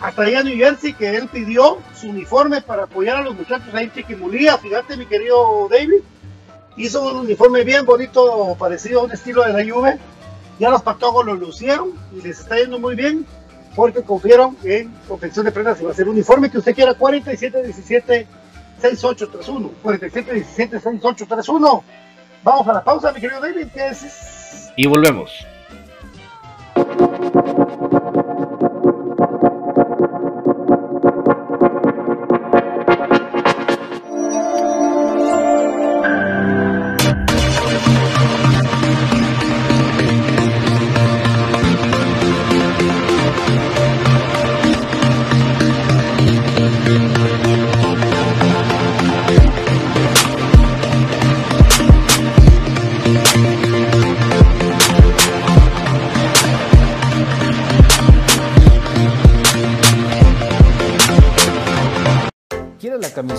[0.00, 3.72] hasta allá en New Jersey, que él pidió su uniforme para apoyar a los muchachos
[3.72, 6.02] ahí en Chiquimulía, fíjate mi querido David,
[6.76, 9.98] hizo un uniforme bien bonito, parecido a un estilo de la Juve,
[10.58, 13.24] ya los patogos lo lucieron y les está yendo muy bien,
[13.76, 16.94] porque confiaron en confección de prendas y va a ser un uniforme que usted quiera,
[16.94, 18.26] 4717
[18.80, 21.84] 6831, 4717 6831
[22.44, 23.68] Vamos a la pausa, mi querido David.
[23.72, 23.90] ¿Qué?
[24.76, 25.46] Y volvemos.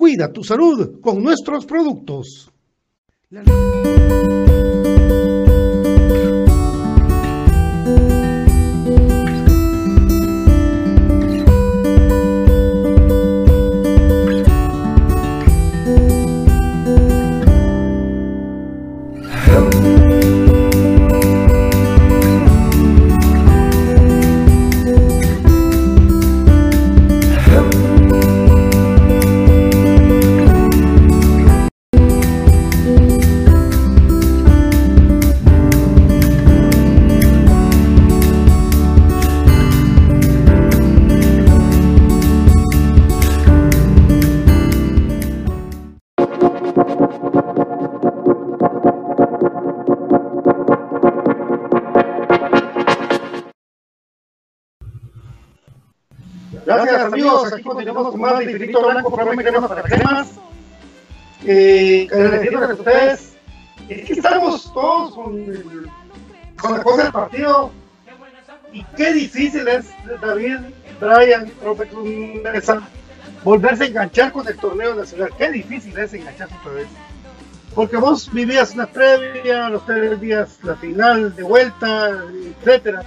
[0.00, 2.50] Cuida tu salud con nuestros productos.
[57.30, 60.28] Amigos, aquí continuamos con más de Infinito Blanco, programa que para cremas.
[61.44, 63.32] Eh, agradeciendo a ustedes.
[63.88, 65.46] Es que estamos todos con,
[66.60, 67.70] con la cosa del partido.
[68.72, 69.86] Y qué difícil es,
[70.20, 70.58] David,
[71.00, 71.88] Brian, profe
[72.42, 72.82] Mesa,
[73.42, 75.30] volverse a enganchar con el torneo nacional.
[75.36, 76.86] Qué difícil es engancharse otra vez.
[77.74, 82.10] Porque vos vivías la previa, los tres días, la final de vuelta,
[82.58, 83.04] etcétera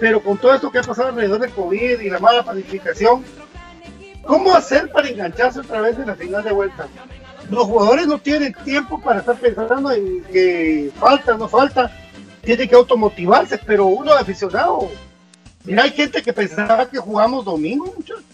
[0.00, 3.22] pero con todo esto que ha pasado alrededor del COVID y la mala planificación,
[4.24, 6.88] ¿cómo hacer para engancharse otra vez en la final de vuelta?
[7.50, 11.90] Los jugadores no tienen tiempo para estar pensando en que falta, no falta,
[12.42, 14.90] tienen que automotivarse, pero uno aficionado,
[15.64, 18.24] mira, hay gente que pensaba que jugamos domingo, muchachos.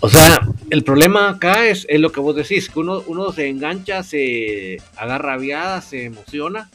[0.00, 4.02] O sea, el problema acá es, lo que vos decís, que uno, uno se engancha,
[4.02, 6.70] se agarra viada, se emociona,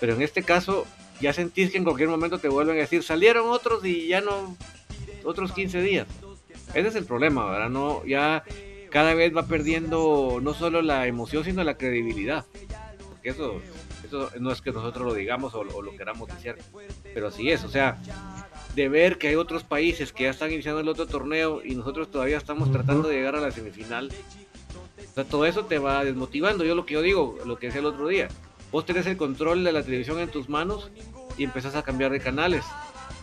[0.00, 0.86] pero en este caso
[1.20, 4.56] ya sentís que en cualquier momento te vuelven a decir, salieron otros y ya no,
[5.24, 6.06] otros 15 días.
[6.74, 7.70] Ese es el problema, ¿verdad?
[7.70, 8.42] No, ya
[8.90, 12.44] cada vez va perdiendo no solo la emoción, sino la credibilidad.
[13.08, 13.60] Porque eso,
[14.04, 16.56] eso no es que nosotros lo digamos o, lo queramos decir,
[17.12, 17.98] pero así es, o sea,
[18.74, 22.10] de ver que hay otros países que ya están iniciando el otro torneo y nosotros
[22.10, 24.10] todavía estamos tratando de llegar a la semifinal.
[25.10, 26.64] O sea, todo eso te va desmotivando.
[26.64, 28.28] Yo lo que yo digo, lo que decía el otro día,
[28.74, 30.90] vos tenés el control de la televisión en tus manos
[31.38, 32.64] y empezás a cambiar de canales.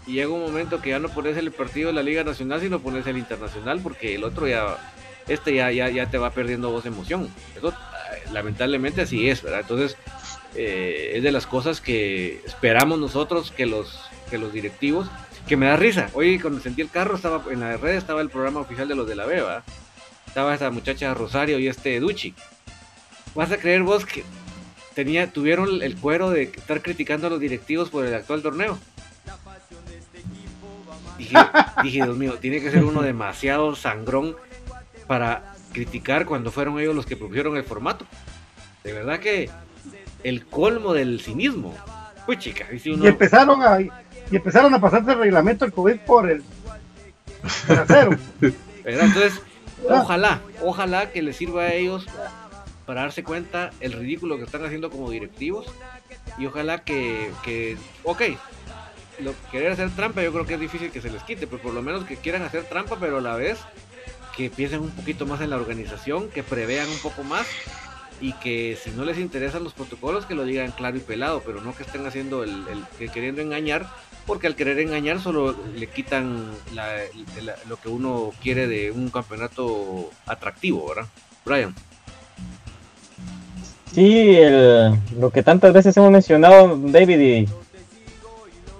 [0.07, 2.79] Y llega un momento que ya no pones el partido de la Liga Nacional, sino
[2.79, 4.77] pones el internacional, porque el otro ya,
[5.27, 7.29] este ya, ya, ya te va perdiendo voz emoción.
[7.53, 7.73] Eso eh,
[8.31, 9.59] lamentablemente así es, ¿verdad?
[9.59, 9.97] Entonces,
[10.55, 13.99] eh, es de las cosas que esperamos nosotros que los,
[14.29, 15.09] que los directivos,
[15.49, 16.09] que me da risa.
[16.13, 19.05] Hoy cuando sentí el carro, estaba en la red estaba el programa oficial de los
[19.05, 19.65] de la Beba.
[20.27, 22.33] Estaba esta muchacha Rosario y este Duchi.
[23.35, 24.23] ¿Vas a creer vos que
[24.93, 28.77] tenía, tuvieron el cuero de estar criticando a los directivos por el actual torneo.
[31.83, 34.35] Dije, Dios mío, tiene que ser uno demasiado sangrón
[35.07, 38.05] para criticar cuando fueron ellos los que propusieron el formato.
[38.83, 39.49] De verdad que
[40.23, 41.75] el colmo del cinismo.
[42.25, 43.79] Pues chica, y empezaron a
[44.31, 46.43] y empezaron a pasarse el reglamento del COVID por el
[47.67, 48.17] trasero.
[48.85, 49.41] Entonces,
[49.89, 52.05] ojalá, ojalá que les sirva a ellos
[52.91, 55.65] para darse cuenta el ridículo que están haciendo como directivos
[56.37, 58.21] y ojalá que, que ok,
[59.19, 61.73] lo, querer hacer trampa yo creo que es difícil que se les quite, pero por
[61.73, 63.59] lo menos que quieran hacer trampa, pero a la vez
[64.35, 67.47] que piensen un poquito más en la organización, que prevean un poco más
[68.19, 71.61] y que si no les interesan los protocolos que lo digan claro y pelado, pero
[71.61, 72.65] no que estén haciendo el,
[72.99, 73.87] que queriendo engañar,
[74.25, 76.51] porque al querer engañar solo le quitan
[77.69, 81.07] lo que uno quiere de un campeonato atractivo, ¿verdad?
[81.45, 81.73] Brian.
[83.93, 84.37] Sí,
[85.19, 87.49] lo que tantas veces hemos mencionado, David, y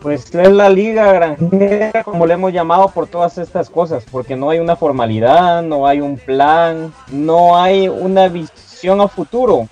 [0.02, 4.50] pues es la liga granjera, como le hemos llamado por todas estas cosas, porque no
[4.50, 9.68] hay una formalidad, no hay un plan, no hay una visión a futuro.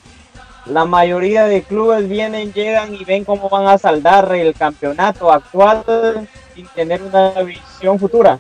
[0.66, 6.28] La mayoría de clubes vienen, llegan y ven cómo van a saldar el campeonato actual
[6.54, 8.40] sin tener una visión futura.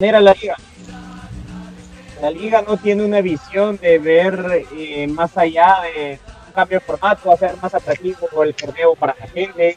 [0.00, 0.56] Era la liga
[2.22, 6.84] la liga no tiene una visión de ver eh, más allá de un cambio de
[6.84, 9.76] formato, hacer más atractivo el torneo para la gente.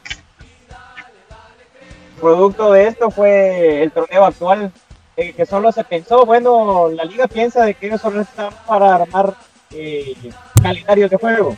[2.21, 4.71] Producto de esto fue el torneo actual
[5.15, 9.33] que solo se pensó, bueno, la liga piensa de que ellos solo están para armar
[9.71, 10.13] eh,
[10.61, 11.57] calendarios de juego.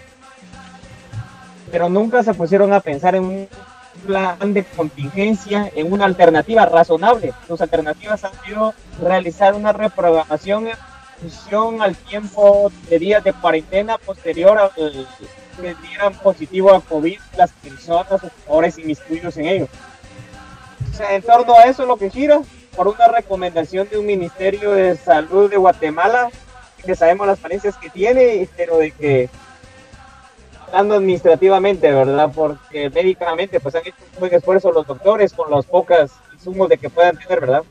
[1.70, 3.50] Pero nunca se pusieron a pensar en un
[3.98, 7.34] plan de contingencia, en una alternativa razonable.
[7.48, 10.76] Sus alternativas han sido realizar una reprogramación en
[11.20, 17.52] función al tiempo de días de cuarentena posterior a que dieran positivo a COVID las
[17.52, 19.68] personas o jugadores inmiscuidos en ello.
[20.92, 22.42] O sea, en torno a eso lo que gira
[22.76, 26.30] por una recomendación de un Ministerio de Salud de Guatemala,
[26.86, 29.30] que sabemos las falencias que tiene, pero de que,
[30.68, 32.32] hablando administrativamente, ¿verdad?
[32.34, 36.78] Porque médicamente, pues han hecho un buen esfuerzo los doctores con los pocas insumos de
[36.78, 37.64] que puedan tener, ¿verdad?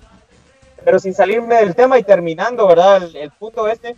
[0.85, 3.03] Pero sin salirme del tema y terminando, ¿verdad?
[3.03, 3.97] El, el punto este,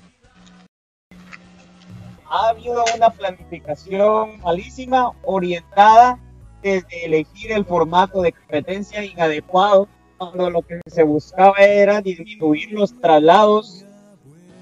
[2.30, 6.18] ha habido una planificación malísima orientada
[6.62, 9.88] desde elegir el formato de competencia inadecuado
[10.18, 13.84] cuando lo que se buscaba era disminuir los traslados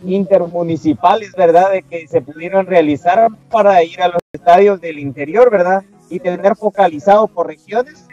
[0.05, 1.72] intermunicipales, ¿verdad?
[1.72, 5.84] De que se pudieran realizar para ir a los estadios del interior, ¿verdad?
[6.11, 8.07] Y tener focalizado por regiones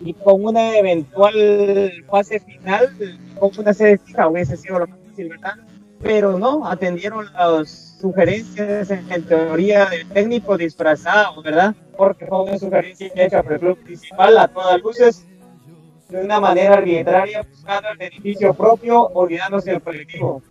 [0.00, 2.96] y con una eventual fase final,
[3.38, 5.54] con una sede fija, hubiese sido lo más fácil, ¿verdad?
[6.00, 11.74] Pero no, atendieron las sugerencias en, teoría del técnico disfrazado, ¿verdad?
[11.96, 15.26] Porque fue una sugerencia hecha por el club principal a todas luces
[16.08, 20.42] de una manera arbitraria buscando el beneficio propio, olvidándose del colectivo.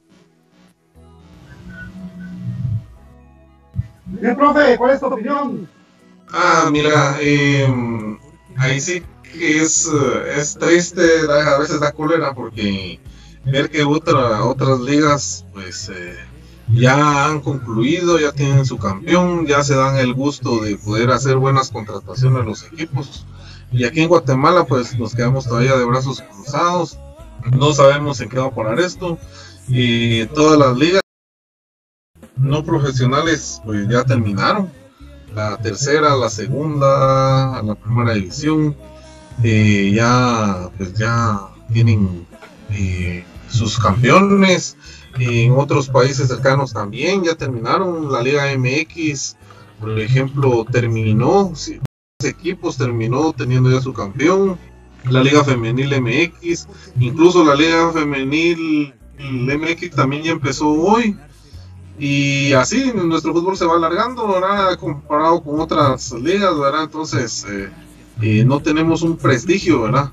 [4.09, 5.69] Bien, profe, ¿cuál es tu opinión?
[6.31, 7.67] Ah, mira, eh,
[8.55, 9.91] ahí sí que es,
[10.35, 12.99] es triste, a veces da cólera porque
[13.43, 16.15] ver que otra, otras ligas pues eh,
[16.73, 21.35] ya han concluido, ya tienen su campeón, ya se dan el gusto de poder hacer
[21.35, 23.25] buenas contrataciones a los equipos.
[23.73, 26.97] Y aquí en Guatemala pues nos quedamos todavía de brazos cruzados,
[27.51, 29.17] no sabemos en qué va a parar esto.
[29.67, 31.01] Y todas las ligas
[32.39, 34.71] no profesionales pues ya terminaron.
[35.33, 38.75] La tercera, la segunda, la primera división,
[39.43, 41.39] eh, ya pues ya
[41.71, 42.25] tienen
[42.71, 44.77] eh, sus campeones.
[45.19, 48.11] En otros países cercanos también ya terminaron.
[48.11, 49.35] La Liga MX,
[49.79, 51.53] por ejemplo, terminó
[52.25, 54.57] equipos terminó teniendo ya su campeón,
[55.09, 56.67] la Liga Femenil MX,
[56.99, 61.15] incluso la Liga Femenil MX también ya empezó hoy.
[61.99, 64.77] Y así nuestro fútbol se va alargando, ¿verdad?
[64.77, 66.83] Comparado con otras ligas, ¿verdad?
[66.83, 67.69] Entonces, eh,
[68.21, 70.11] eh, no tenemos un prestigio, ¿verdad?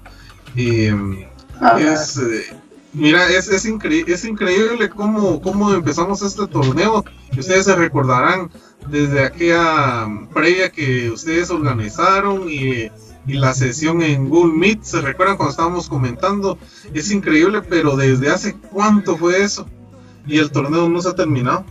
[1.60, 2.56] Ah, es, eh,
[2.92, 7.04] mira, es, es, es increíble cómo, cómo empezamos este torneo.
[7.36, 8.50] Ustedes se recordarán,
[8.88, 12.90] desde aquella previa que ustedes organizaron y,
[13.26, 16.58] la sesión en Google Meet, ¿se recuerdan cuando estábamos comentando?
[16.92, 19.66] Es increíble, pero desde hace cuánto fue eso
[20.26, 21.64] y el torneo no se ha terminado,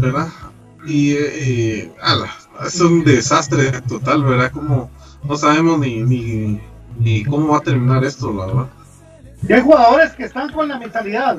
[0.00, 0.28] ¿verdad?
[0.86, 1.92] Y, eh,
[2.64, 4.52] es un desastre total, ¿verdad?
[4.52, 4.90] Como
[5.24, 6.60] no sabemos ni, ni,
[6.98, 8.66] ni cómo va a terminar esto, la verdad.
[9.48, 11.38] Y hay jugadores que están con la mentalidad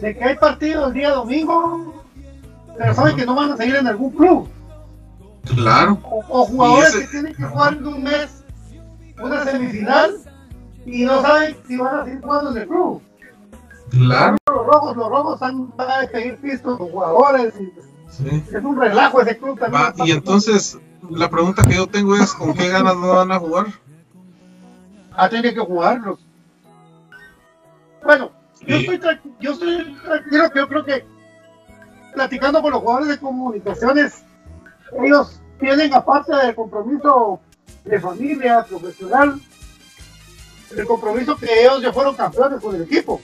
[0.00, 2.04] de que hay partido el día domingo
[2.76, 4.48] pero saben que no van a seguir en algún club.
[5.54, 5.98] Claro.
[6.02, 8.44] O, jugadores que tienen que jugar en un mes
[9.22, 10.16] una semifinal
[10.84, 13.02] y no saben si van a seguir jugando en el club.
[13.90, 14.36] Claro.
[14.54, 17.54] Los rojos, los rojos van a despedir pistos los jugadores.
[18.52, 19.92] Es un relajo ese club también.
[20.06, 20.78] y entonces,
[21.10, 23.66] la pregunta que yo tengo es: ¿con qué ganas no van a jugar?
[25.12, 26.20] Ah, tienen que jugarlos.
[28.04, 28.30] Bueno,
[28.64, 29.00] yo estoy,
[29.40, 31.06] yo estoy tranquilo que yo creo que
[32.14, 34.22] platicando con los jugadores de comunicaciones,
[35.02, 37.40] ellos tienen, aparte del compromiso
[37.84, 39.40] de familia, profesional,
[40.76, 43.20] el compromiso que ellos ya fueron campeones con el equipo.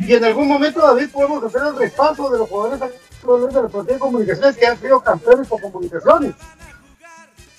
[0.00, 4.56] Y en algún momento, David, podemos hacer el repaso de los jugadores de de comunicaciones
[4.56, 6.34] que han sido campeones con comunicaciones.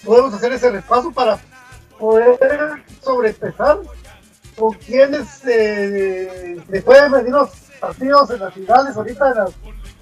[0.03, 1.39] Podemos hacer ese repaso para
[1.99, 3.77] poder sobrepesar
[4.57, 9.51] con quienes eh, después de venir los partidos en las finales, ahorita en las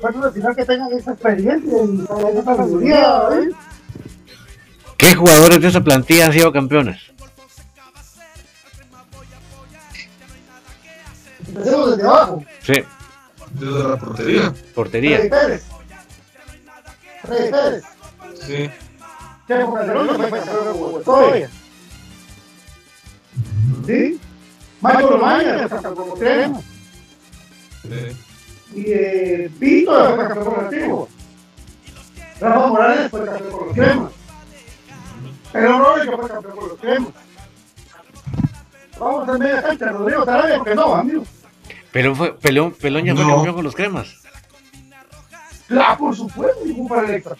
[0.01, 3.49] bueno, final que tengan esa experiencia y esa sabiduría, ¿eh?
[4.97, 6.97] ¿Qué jugadores de esa plantilla han sido campeones?
[11.50, 12.43] Empecemos desde abajo.
[12.62, 12.74] Sí.
[13.52, 14.54] Desde la portería.
[14.74, 15.18] Portería.
[15.18, 15.66] Freddy Pérez.
[17.24, 17.84] Freddy Pérez.
[18.41, 18.70] Sí.
[19.47, 21.50] Tiene Calderón fue campeón todavía.
[23.86, 24.20] ¿Sí?
[24.82, 26.64] Michael Román fue campeón extremo.
[27.84, 28.18] Sí
[28.74, 31.10] y eh, Vito fue campeón antiguo.
[32.39, 34.12] Rafa Morales fue campeón con los cremas.
[35.52, 37.10] Pero que fue campeón con los cremas.
[39.00, 41.24] Vamos a media cancha, Rodrigo Sarabia, porque no, amigo.
[41.91, 43.35] Pelón, fue, Pelón, Pelón ya fue No.
[43.35, 44.07] campeón con los cremas.
[45.67, 47.35] Claro, por supuesto, ningún para el extra.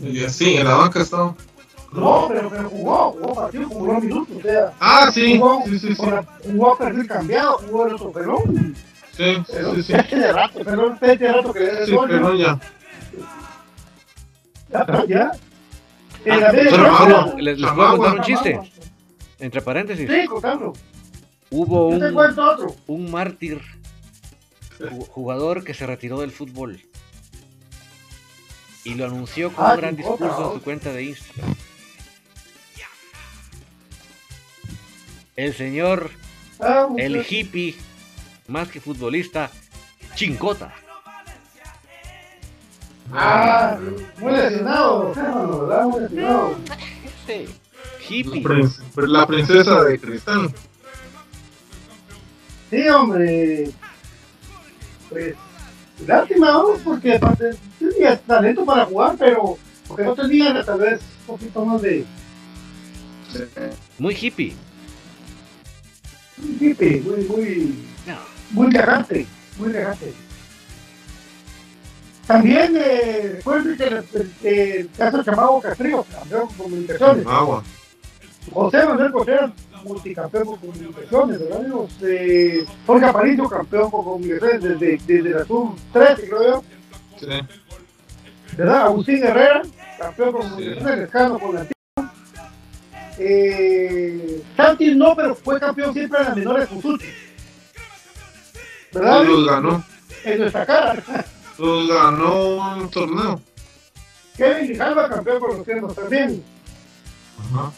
[0.00, 1.34] Y así, en la banca estaba.
[1.92, 4.72] No, pero, pero jugó, jugó partido, jugó unos minutos, o sea.
[4.80, 6.06] Ah, sí, jugó, sí, sí, sí.
[6.06, 8.76] la- jugó a perfil cambiado, jugó el otro pelón.
[9.16, 9.92] Sí, Pelón, sí, sí.
[10.08, 12.34] tiene rato, pelón, tiene rato que le Sí, gol, pero ¿no?
[12.34, 12.58] ya.
[14.72, 15.30] Ya, pero ya.
[15.30, 18.60] Ah, cancha, solo les, les puedo Chamagua, contar un chiste.
[19.38, 20.72] Entre paréntesis, Sí, contando.
[21.50, 22.02] Hubo un,
[22.38, 22.74] otro.
[22.86, 23.60] un mártir
[24.78, 26.80] ju- jugador que se retiró del fútbol
[28.84, 31.54] y lo anunció con Ah, un gran discurso en su cuenta de Instagram.
[35.36, 36.10] El señor,
[36.60, 37.74] Ah, el hippie,
[38.46, 39.50] más que futbolista,
[40.14, 40.72] Chincota.
[43.12, 43.76] Ah,
[44.18, 45.84] muy lesionado, ¿verdad?
[45.86, 46.56] Muy lesionado.
[47.26, 47.34] La,
[48.08, 48.44] hippie.
[49.08, 50.52] la princesa de cristal.
[52.70, 53.70] Sí, hombre.
[55.10, 55.34] Pues,
[56.06, 56.64] lástima, ¿no?
[56.82, 59.56] porque aparte tenía talento para jugar, pero
[59.86, 62.04] porque no tenía tal vez un poquito más de
[63.98, 64.54] Muy hippie.
[66.38, 68.16] muy hippie, muy, muy, No.
[68.50, 69.26] muy viajante,
[69.58, 70.12] muy viajante.
[72.26, 77.26] También eh, recuerden que el, el- el caso de Chamago Castrillo, campeón con comunicaciones.
[77.26, 77.62] Agua.
[78.52, 79.50] José Manuel Contreras,
[79.84, 81.60] multicampeón con comunicaciones, ¿verdad?
[81.60, 81.90] amigos?
[82.02, 86.64] Eh, Jorge Aparicio, campeón con comunicaciones desde, desde la sub 13, creo yo.
[87.18, 87.26] Sí.
[88.56, 88.82] ¿Verdad?
[88.82, 89.62] Agustín Herrera,
[89.98, 91.66] campeón con comunicaciones, Lescano con la.
[93.18, 97.06] Eh, Santi no, pero fue campeón siempre en las menores Fusuti.
[98.92, 99.24] ¿Verdad?
[99.24, 99.84] Los ganó.
[100.24, 101.02] En nuestra cara.
[101.58, 103.40] Los ganó un torneo.
[104.36, 106.42] Kevin Grijalva, campeón con los cremas también.
[107.38, 107.72] Ajá.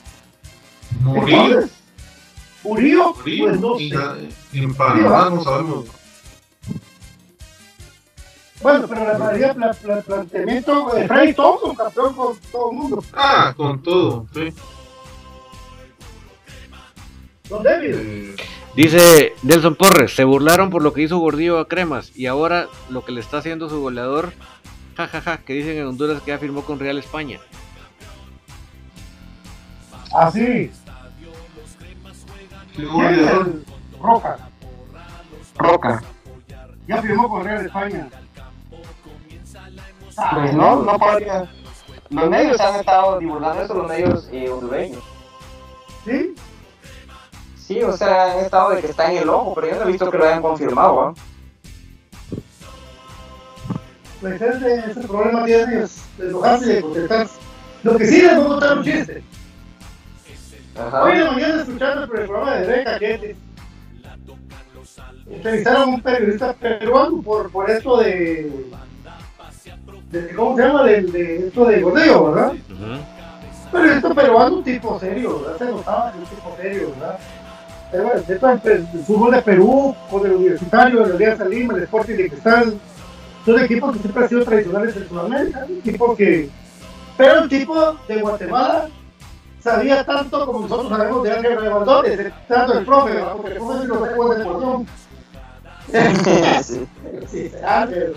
[1.01, 1.69] Murillo,
[2.65, 3.15] Murillo.
[3.23, 4.29] pues no sé.
[4.53, 5.85] en Panamá no sabemos.
[8.63, 13.05] Bueno, pero la mayoría, la- planteamiento de Freddy Thompson, campeón con todo el mundo.
[13.13, 14.27] Ah, con todo.
[14.35, 14.53] Sí.
[17.49, 17.95] Don David.
[17.95, 18.37] Eh,
[18.75, 23.05] Dice Nelson Porres, se burlaron por lo que hizo Gordillo a Cremas y ahora lo
[23.05, 24.33] que le está haciendo su goleador,
[24.97, 27.41] jajaja, que dicen en Honduras que ya firmó con Real España.
[30.15, 30.41] Así.
[30.41, 30.71] qué
[32.85, 33.53] goleador.
[34.01, 34.39] Roca.
[35.57, 36.03] Roca.
[36.87, 38.09] Ya firmó con Real España.
[40.35, 41.51] Pues no, no podría.
[42.11, 45.03] Los medios han estado divulgando eso, los medios eh, hondureños.
[46.05, 46.35] ¿Sí?
[47.57, 49.87] Sí, o sea, han estado de que está en el ojo, pero yo no he
[49.93, 51.01] visto que lo hayan confirmado.
[51.01, 51.15] ¿ah?
[54.21, 57.27] Pues ese, ese problema tiene de enojarse y de contestar.
[57.83, 59.25] Lo que sí les voy a contar un chiste.
[60.79, 61.05] Ajá.
[61.05, 63.37] Hoy en la mañana escuchando el programa de Dre Cachete,
[65.31, 68.51] entrevistaron a un periodista peruano por, por esto de,
[70.11, 70.85] de- ¿Cómo se llama?
[70.85, 72.53] De, de esto de gordeo, ¿verdad?
[72.53, 73.01] Ujú.
[73.73, 75.59] Pero esto peruano un tipo serio, ¿verdad?
[75.59, 77.19] Se notaba que un tipo serio, ¿verdad?
[77.91, 81.75] Pero bueno, esto es el, el fútbol de Perú, con el Universitario, el Alianza Lima,
[81.75, 82.79] el Sporting de Cristal,
[83.45, 86.51] son equipos que siempre han sido tradicionales en Sudamérica, equipos que...
[87.17, 88.89] Pero el tipo de Guatemala
[89.61, 93.33] sabía tanto como nosotros sabemos de Ángel Revaldores, tanto el profe, ¿verdad?
[93.37, 94.87] Porque el profe sí lo sacó de deporción.
[96.63, 96.87] Sí.
[97.29, 98.17] Sí, Ángel.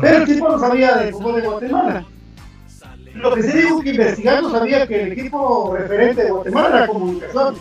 [0.00, 2.04] Pero el tipo no sabía de fútbol de Guatemala.
[3.14, 7.56] Lo que sí digo que investigando sabía que el equipo referente de Guatemala era comunicación.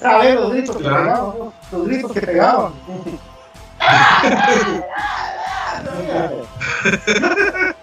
[0.00, 1.02] Saber los gritos que Claro.
[1.02, 1.52] pegaban, ¿no?
[1.72, 2.72] los gritos que pegaban.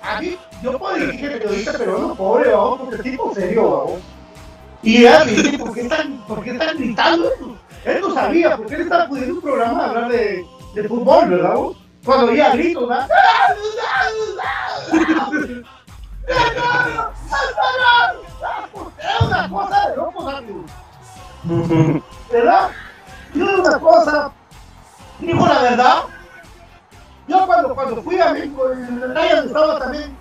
[0.02, 4.02] A mí, yo puedo dirigir periodista, pero no pobre, vamos, porque el tipo serio, vamos.
[4.82, 7.32] Y era, dije, ¿por qué están, por qué están gritando?
[7.86, 11.56] Él no sabía, porque él estaba pudiendo un programa a hablar de, de fútbol, ¿verdad?
[12.04, 13.10] Cuando oía gritos, ¿verdad?
[19.00, 20.72] Era una cosa de locos, amigos.
[22.32, 22.70] ¿Verdad?
[23.34, 24.32] Yo una cosa,
[25.20, 25.96] digo la verdad.
[27.28, 30.16] Yo cuando, cuando fui a México, en el área donde estaba también,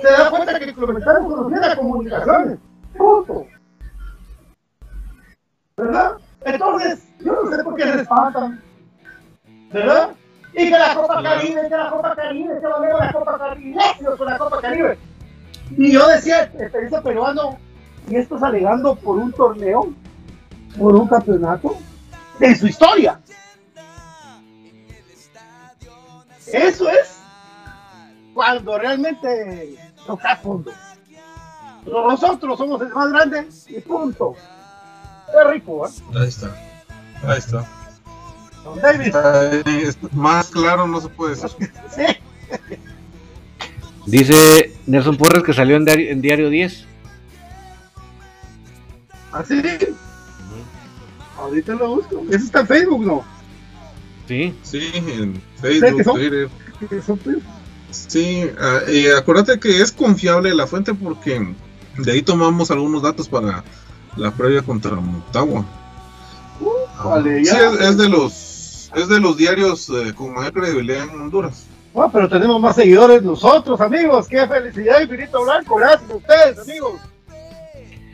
[0.00, 2.58] se da cuenta que el comentario conocía las comunicaciones.
[2.98, 3.46] Punto.
[5.76, 6.16] ¿Verdad?
[6.44, 8.60] Entonces, yo no sé por qué se espantan.
[9.72, 10.10] ¿Verdad?
[10.52, 13.38] Y que la Copa Caribe, que la Copa Caribe, que va a ver la Copa
[13.38, 13.78] Caribe,
[14.16, 14.98] con la Copa Caribe.
[15.76, 17.58] Y yo decía, experiencia peruano,
[18.08, 19.92] y esto es alegando por un torneo,
[20.78, 21.76] por un campeonato,
[22.40, 23.20] de su historia.
[26.46, 27.20] Eso es
[28.34, 29.76] cuando realmente
[30.06, 30.72] toca fondo.
[31.86, 34.34] Nosotros somos el más grande y punto.
[35.32, 35.90] Qué rico, ¿eh?
[36.18, 36.54] Ahí está.
[37.24, 37.66] Ahí está.
[38.64, 39.14] Don David.
[39.14, 40.08] Ahí está.
[40.12, 41.50] Más claro no se puede decir.
[41.94, 42.04] Sí.
[44.06, 46.86] Dice Nelson Porres que salió en diario, en diario 10.
[49.32, 49.62] Así.
[51.38, 52.24] Ahorita lo busco.
[52.30, 53.24] Eso está en Facebook, ¿no?
[54.26, 54.54] Sí.
[54.62, 56.48] Sí, en Facebook, son- Twitter.
[57.22, 57.38] Pues.
[57.90, 61.54] Sí, ah, y acuérdate que es confiable la fuente porque
[61.98, 63.62] de ahí tomamos algunos datos para
[64.16, 65.64] la previa contra Motagua.
[67.04, 67.70] Vale, Sí, ya.
[67.70, 71.66] es, es de los es de los diarios eh, con mayor credibilidad en Honduras.
[71.94, 74.26] Ah, pero tenemos más seguidores nosotros, amigos.
[74.28, 75.76] Qué felicidad, Infinito Blanco.
[75.76, 77.00] Gracias a ustedes, amigos.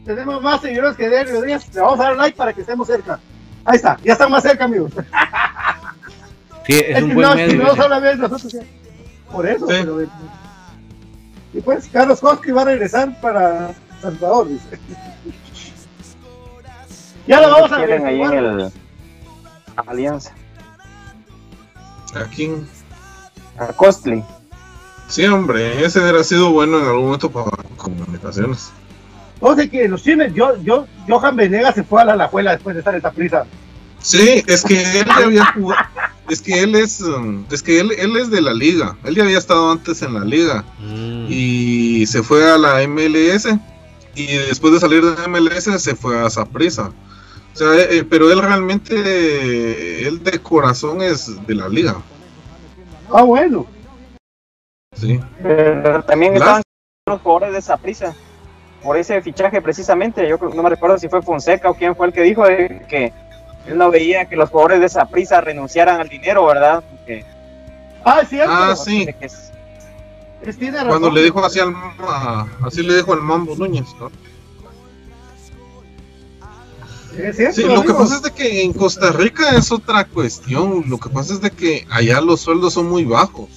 [0.05, 1.73] Tenemos más seguidores que Diario Díaz.
[1.75, 3.19] Le vamos a dar like para que estemos cerca.
[3.65, 4.93] Ahí está, ya están más cerca, amigos.
[6.67, 7.89] Sí, es un que buen no, medio.
[7.89, 8.57] no bien nosotros.
[9.31, 9.67] Por eso.
[9.67, 9.75] Sí.
[9.81, 10.01] pero,
[11.55, 14.79] y pues, Carlos Koski va a regresar para Salvador, dice.
[17.29, 17.87] ya lo vamos a ver.
[17.87, 18.73] quieren ahí en el
[19.87, 20.33] Alianza.
[22.15, 22.51] Aquí,
[23.59, 24.23] A Costly.
[25.09, 28.73] sí, hombre, ese hubiera sido bueno en algún momento para comunicaciones.
[29.35, 32.81] Entonces, que los chimes, yo, yo, Johan Venegas se fue a la Alajuela después de
[32.81, 33.47] estar en esta prisa.
[34.01, 35.83] Sí, es que él ya había jugado,
[36.29, 39.25] es que él es, um, es que él, él es de la liga, él ya
[39.25, 41.27] había estado antes en la liga Mm.
[41.29, 43.47] y se fue a la MLS
[44.15, 46.93] y después de salir de la MLS se fue a Saprissa.
[47.53, 51.97] O sea, eh, eh, pero él realmente, eh, él de corazón es de la liga.
[53.13, 53.67] Ah, bueno.
[54.97, 55.21] Sí.
[55.43, 56.63] Pero también Las- estaban
[57.07, 58.15] los jugadores de esa prisa.
[58.83, 62.07] Por ese fichaje precisamente, yo creo- no me recuerdo si fue Fonseca o quién fue
[62.09, 63.13] el que dijo de que
[63.67, 66.83] él no veía que los jugadores de esa prisa renunciaran al dinero, ¿verdad?
[66.91, 67.25] Porque,
[68.05, 68.53] Ah, es cierto.
[68.53, 69.07] Ah, sí.
[69.19, 69.51] que es-
[70.43, 70.91] Es- tiene razón.
[70.91, 71.75] Cuando le dijo así al
[72.63, 73.87] así le dijo al Mambo Núñez.
[73.99, 74.11] ¿no?
[77.17, 80.85] Es cierto, Sí, lo que pasa es de que en Costa Rica es otra cuestión.
[80.89, 83.49] Lo que pasa es de que allá los sueldos son muy bajos.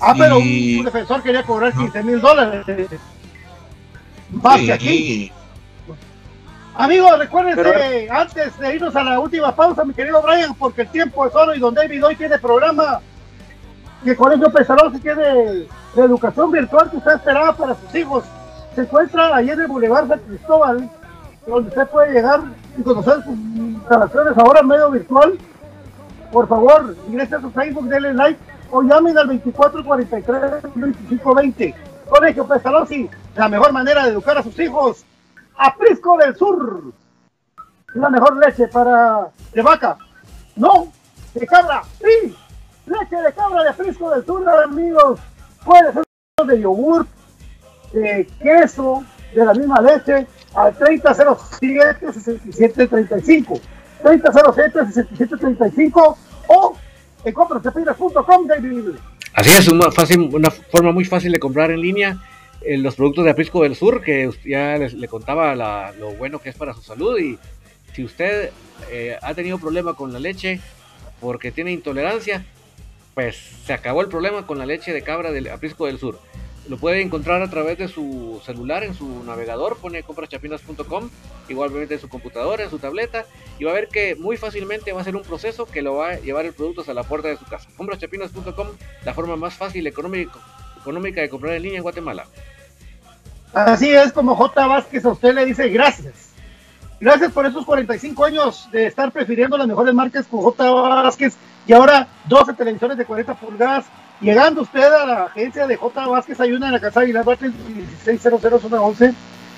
[0.00, 2.64] Ah, pero y- un defensor quería cobrar 15 mil dólares.
[4.30, 5.32] Más que aquí.
[6.80, 10.88] Amigos, recuerden Pero- antes de irnos a la última pausa, mi querido Brian, porque el
[10.88, 13.00] tiempo es oro y don David hoy tiene programa
[14.02, 18.24] que Colegio Pesarón se tiene de educación virtual que usted esperaba para sus hijos.
[18.74, 20.88] Se encuentra ahí en el Boulevard San Cristóbal,
[21.46, 22.40] donde usted puede llegar
[22.78, 25.38] y conocer sus instalaciones ahora en medio virtual.
[26.32, 28.38] Por favor, ingrese a su Facebook, denle like
[28.70, 31.74] o llamen al 2443-2520.
[32.08, 35.04] Colegio Pestalozzi, la mejor manera de educar a sus hijos.
[35.60, 36.92] Aprisco del Sur,
[37.92, 39.98] la mejor leche para de vaca.
[40.56, 40.90] No,
[41.34, 42.34] de cabra, sí.
[42.86, 45.20] Leche de cabra de Aprisco del Sur, amigos.
[45.62, 46.02] Puede ser
[46.46, 47.06] de yogur,
[47.92, 49.04] de queso,
[49.34, 53.60] de la misma leche, al 3007-6735.
[54.02, 56.16] 3007-6735
[56.48, 56.74] o
[57.22, 58.94] en compraschapinas.com, David.
[59.34, 59.90] Así es, una
[60.72, 62.16] forma muy fácil de comprar en línea
[62.62, 66.38] eh, los productos de Aprisco del Sur, que ya les, le contaba la- lo bueno
[66.40, 67.18] que es para su salud.
[67.18, 67.38] Y
[67.94, 68.50] si usted
[68.90, 70.60] eh, ha tenido problema con la leche
[71.20, 72.44] porque tiene intolerancia,
[73.14, 73.36] pues
[73.66, 76.18] se acabó el problema con la leche de cabra del Aprisco del Sur.
[76.68, 81.10] Lo puede encontrar a través de su celular, en su navegador, pone compraschapinas.com,
[81.48, 83.24] igualmente en su computadora, en su tableta,
[83.58, 86.10] y va a ver que muy fácilmente va a ser un proceso que lo va
[86.10, 87.68] a llevar el producto hasta la puerta de su casa.
[87.76, 88.68] Compraschapinas.com,
[89.04, 90.38] la forma más fácil económica,
[90.80, 92.26] económica de comprar en línea en Guatemala.
[93.52, 94.66] Así es como J.
[94.66, 96.30] Vázquez a usted le dice gracias.
[97.00, 100.70] Gracias por esos 45 años de estar prefiriendo las mejores marcas con J.
[100.70, 101.34] Vázquez
[101.66, 103.86] y ahora 12 televisores de 40 pulgadas.
[104.20, 106.06] Llegando usted a la agencia de J.
[106.06, 109.14] Vázquez, hay en la casa Aguilar 1600 zona 11.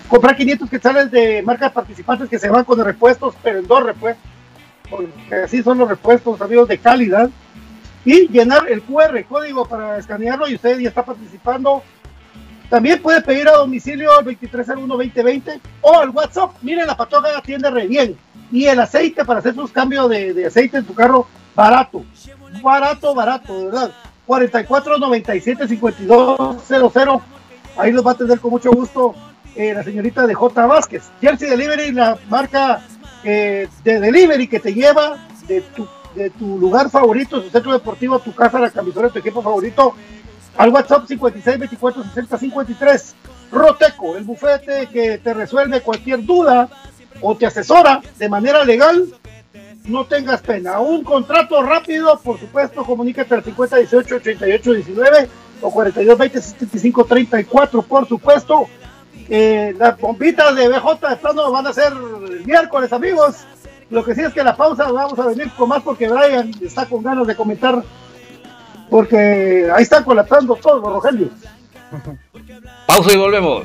[0.08, 4.24] Comprar 500 quetzales de marcas participantes que se van con repuestos, pero en dos repuestos.
[4.88, 7.28] Porque así son los repuestos, amigos, de calidad.
[8.04, 11.82] Y llenar el QR código para escanearlo y usted ya está participando
[12.72, 16.52] también puede pedir a domicilio al 2301-2020 o al WhatsApp.
[16.62, 18.16] Miren, la patoga atiende re bien.
[18.50, 22.02] Y el aceite para hacer sus cambios de, de aceite en tu carro, barato.
[22.62, 23.92] Barato, barato, de verdad.
[24.26, 27.22] 4497-5200.
[27.76, 29.14] Ahí los va a atender con mucho gusto
[29.54, 30.66] eh, la señorita de J.
[30.66, 31.10] Vázquez.
[31.20, 32.86] Jersey Delivery, la marca
[33.22, 38.18] eh, de delivery que te lleva de tu, de tu lugar favorito, tu centro deportivo,
[38.18, 39.94] tu casa, la camiseta de tu equipo favorito,
[40.56, 43.14] al WhatsApp 56 24 60 53.
[43.50, 46.68] Roteco, el bufete que te resuelve cualquier duda
[47.20, 49.06] o te asesora de manera legal.
[49.84, 50.80] No tengas pena.
[50.80, 55.28] Un contrato rápido, por supuesto, comunícate al 50 18 88 19
[55.60, 58.66] o 42 20 75 34, por supuesto.
[59.28, 61.92] Eh, las bombitas de BJ de plano van a ser
[62.44, 63.44] miércoles, amigos.
[63.92, 66.86] Lo que sí es que la pausa vamos a venir con más porque Brian está
[66.86, 67.82] con ganas de comentar.
[68.88, 71.28] Porque ahí está colapsando todo, Rogelio.
[72.86, 73.64] Pausa y volvemos.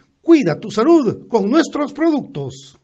[0.31, 2.79] Cuida tu salud con nuestros productos.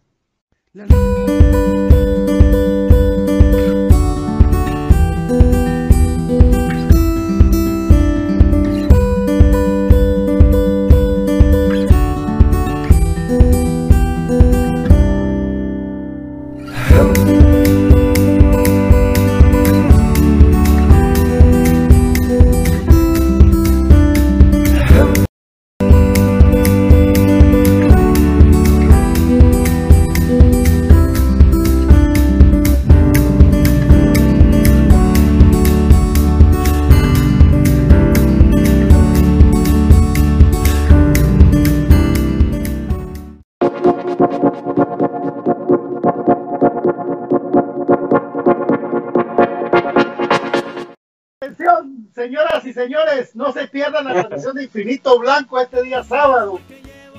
[52.27, 56.59] Señoras y señores, no se pierdan la transmisión de Infinito Blanco este día sábado.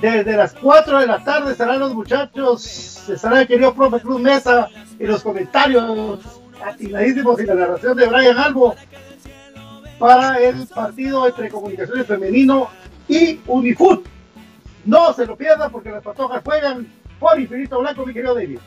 [0.02, 4.68] Desde las 4 de la tarde estarán los muchachos, estará el querido profe Cruz Mesa
[4.98, 6.20] y los comentarios
[6.62, 8.76] atiladísimos y la narración de Brian Albo
[9.98, 12.68] para el partido entre Comunicaciones Femenino
[13.08, 14.06] y Unifoot.
[14.84, 16.86] No se lo pierdan porque las patojas juegan
[17.18, 18.58] por Infinito Blanco, mi querido David.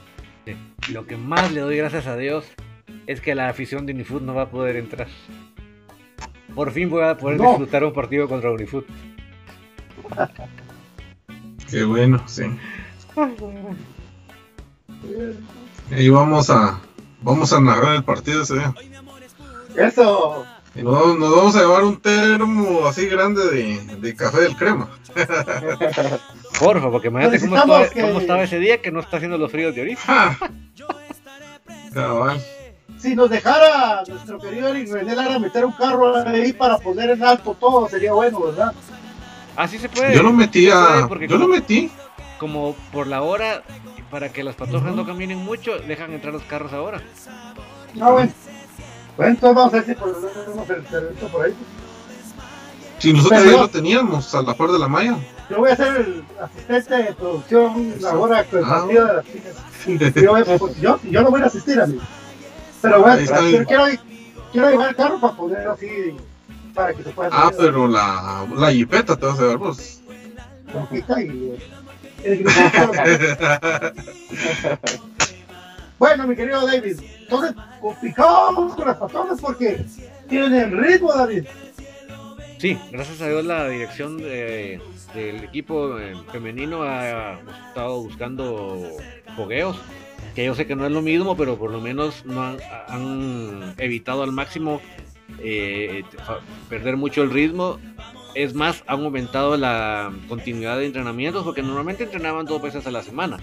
[0.92, 2.46] Lo que más le doy gracias a Dios
[3.06, 5.08] es que la afición de Unifoot no va a poder entrar.
[6.56, 7.50] Por fin voy a poder No.
[7.50, 8.86] disfrutar un partido contra Unifoot.
[11.70, 12.44] Qué bueno, sí.
[15.92, 16.80] Y vamos a
[17.22, 18.74] vamos a narrar el partido ese día.
[19.78, 20.46] Eso.
[20.76, 24.56] Y nos, vamos- nos vamos a llevar un termo así grande de, de café del
[24.56, 24.90] crema.
[26.60, 29.38] Porfa, porque imagínate cómo Necesitamos estaba, que- cómo estaba ese día que no está haciendo
[29.38, 30.02] los fríos de ahorita.
[30.02, 30.38] ¡Ja!
[31.94, 32.42] Cabal.
[33.02, 37.24] Si nos dejara nuestro querido Eric René Lara meter un carro ahí para poner en
[37.24, 38.74] alto todo, sería bueno, ¿verdad?
[39.56, 40.16] Así se puede.
[40.16, 41.06] Yo lo metí a.
[41.08, 41.90] porque Yo lo metí.
[42.40, 43.62] Como por la hora,
[44.10, 47.02] para que las patojas no caminen mucho, dejan entrar los carros ahora.
[47.94, 48.32] No, bueno.
[49.18, 51.54] Bueno, entonces vamos a ver si podemos hacer esto por ahí.
[52.98, 55.18] Si nosotros ya lo teníamos a la par de la malla.
[55.50, 58.70] Yo voy a ser el asistente de producción ahora con el Ah.
[58.80, 60.14] partido de las chicas.
[60.16, 62.00] Yo, pues, yo, yo no voy a asistir a mí.
[62.82, 63.86] Pero voy a, Ahí está quiero,
[64.52, 66.16] quiero, llevar el carro para poner así,
[66.74, 70.02] para que se pueda Ah, pero la, la jipeta te vas a llevar vos.
[70.74, 71.58] la hojita y
[72.24, 72.46] eh, el.
[76.02, 79.86] Bueno, mi querido David, entonces complicamos con las patronas porque
[80.28, 81.46] tienen ritmo, David.
[82.58, 88.98] Sí, gracias a Dios la dirección del equipo eh, femenino ha estado buscando
[89.36, 89.78] fogueos,
[90.36, 94.24] que yo sé que no es lo mismo, pero por lo menos no han, evitado
[94.24, 94.82] al máximo
[95.40, 96.04] eh,
[96.70, 97.80] perder mucho el ritmo.
[98.34, 103.04] Es más, han aumentado la continuidad de entrenamientos porque normalmente entrenaban dos veces a la
[103.04, 103.38] semana.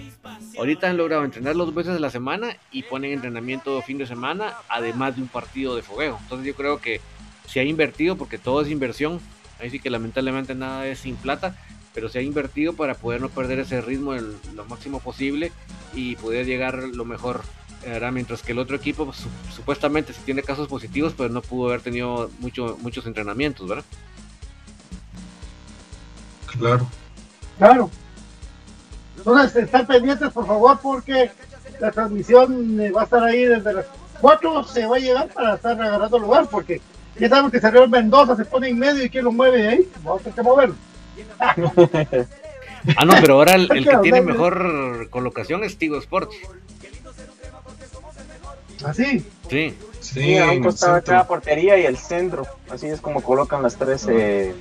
[0.57, 4.55] Ahorita han logrado entrenar dos veces a la semana y ponen entrenamiento fin de semana,
[4.69, 6.19] además de un partido de fogueo.
[6.23, 7.03] Entonces yo creo que
[7.47, 9.21] se ha invertido, porque todo es inversión,
[9.61, 11.55] ahí sí que lamentablemente nada es sin plata,
[11.99, 15.51] pero se ha invertido para poder no perder ese ritmo lo máximo posible
[15.93, 17.41] y poder llegar lo mejor.
[18.13, 19.13] Mientras que el otro equipo
[19.53, 23.85] supuestamente si tiene casos positivos, pues no pudo haber tenido mucho, muchos entrenamientos, ¿verdad?
[26.57, 26.89] Claro.
[27.59, 27.91] Claro.
[29.17, 31.33] Entonces, están pendientes, por favor, porque
[31.81, 33.87] la transmisión eh, va a estar ahí desde las
[34.21, 36.81] 4, se va a llegar para estar agarrando lugar, porque
[37.19, 39.89] ya sabemos que salió el Mendoza, se pone en medio y quién lo mueve ahí,
[40.05, 40.77] vamos a tener que moverlo.
[41.39, 46.37] Ah, no, pero ahora el, que tiene mejor colocación es Tigo Sports.
[48.85, 49.25] ¿Ah, sí?
[49.51, 49.75] Sí.
[50.01, 52.47] Sí, a un costado de portería y el centro.
[52.71, 54.55] Así es como colocan las tres eh,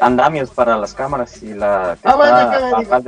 [0.00, 3.02] andamios para las cámaras y la ah,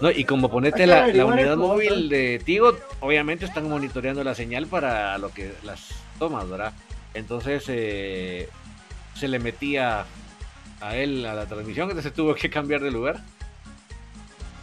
[0.00, 4.66] no, y como ponete la, la unidad móvil de Tigo, obviamente están monitoreando la señal
[4.66, 5.88] para lo que las
[6.18, 6.72] tomas, ¿verdad?
[7.14, 8.48] Entonces eh,
[9.14, 10.04] se le metía
[10.80, 13.20] a él a la transmisión, entonces tuvo que cambiar de lugar.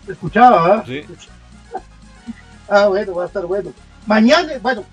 [0.06, 1.04] Se escuchaba, Sí.
[2.70, 3.72] ah, bueno, va a estar bueno.
[4.06, 4.84] Mañana, bueno,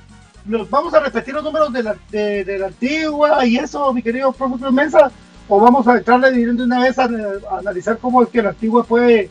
[0.47, 4.33] los vamos a repetir los números de la, de, la antigua y eso, mi querido
[4.33, 5.11] profesor Mesa,
[5.49, 8.85] o vamos a entrarle de una vez a, a, analizar cómo es que la antigua
[8.85, 9.31] puede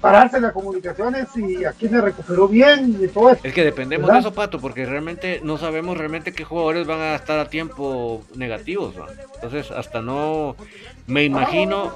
[0.00, 3.40] pararse en las comunicaciones y a quién se recuperó bien y todo eso.
[3.42, 7.14] Es que dependemos de eso, Pato, porque realmente no sabemos realmente qué jugadores van a
[7.14, 8.94] estar a tiempo negativos.
[9.34, 10.56] Entonces, hasta no.
[11.06, 11.92] Me imagino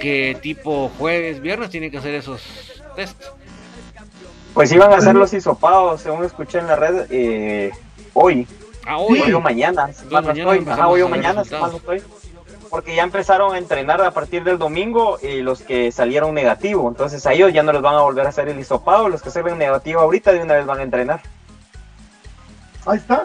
[0.00, 2.42] que tipo jueves, viernes tienen que hacer esos
[2.96, 3.30] tests.
[4.54, 7.70] Pues iban a hacer los hisopados, según escuché en la red, eh,
[8.14, 8.46] hoy.
[8.84, 9.32] Ah, hoy.
[9.32, 12.02] o mañana, si mañana hoy o mañana, si mal no estoy
[12.68, 16.88] porque ya empezaron a entrenar a partir del domingo y los que salieron negativo.
[16.88, 19.08] Entonces a ellos ya no les van a volver a hacer el hisopado.
[19.08, 21.22] Los que salen negativo ahorita de una vez van a entrenar.
[22.86, 23.24] Ahí está.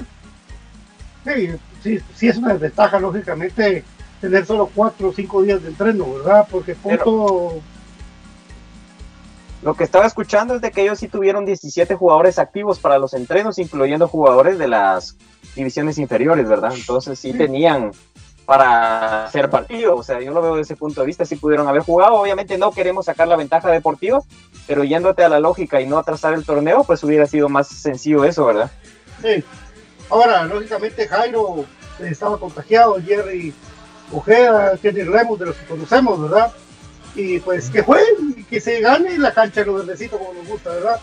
[1.83, 3.83] Sí, sí, es una desventaja, lógicamente,
[4.19, 6.47] tener solo cuatro o cinco días de entreno, ¿verdad?
[6.49, 7.61] Porque punto.
[9.61, 13.13] Lo que estaba escuchando es de que ellos sí tuvieron 17 jugadores activos para los
[13.13, 15.15] entrenos, incluyendo jugadores de las
[15.55, 16.73] divisiones inferiores, ¿verdad?
[16.75, 17.31] Entonces sí.
[17.33, 17.91] tenían
[18.45, 19.95] para hacer partido.
[19.95, 22.15] O sea, yo lo veo desde ese punto de vista, si pudieron haber jugado.
[22.15, 24.21] Obviamente no queremos sacar la ventaja deportiva,
[24.67, 28.25] pero yéndote a la lógica y no atrasar el torneo, pues hubiera sido más sencillo
[28.25, 28.71] eso, ¿verdad?
[29.21, 29.43] Sí.
[30.09, 31.65] Ahora, lógicamente Jairo
[31.99, 33.53] estaba contagiado, Jerry
[34.11, 36.51] Ojeda, Kenny Remus, de los que conocemos, ¿verdad?
[37.15, 40.47] Y pues que jueguen y que se gane la cancha de los verdecitos como nos
[40.47, 40.99] gusta, ¿verdad?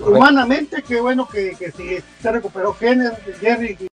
[0.00, 3.08] humanamente, qué bueno que, que se recuperó Kenny,
[3.40, 3.86] Jerry y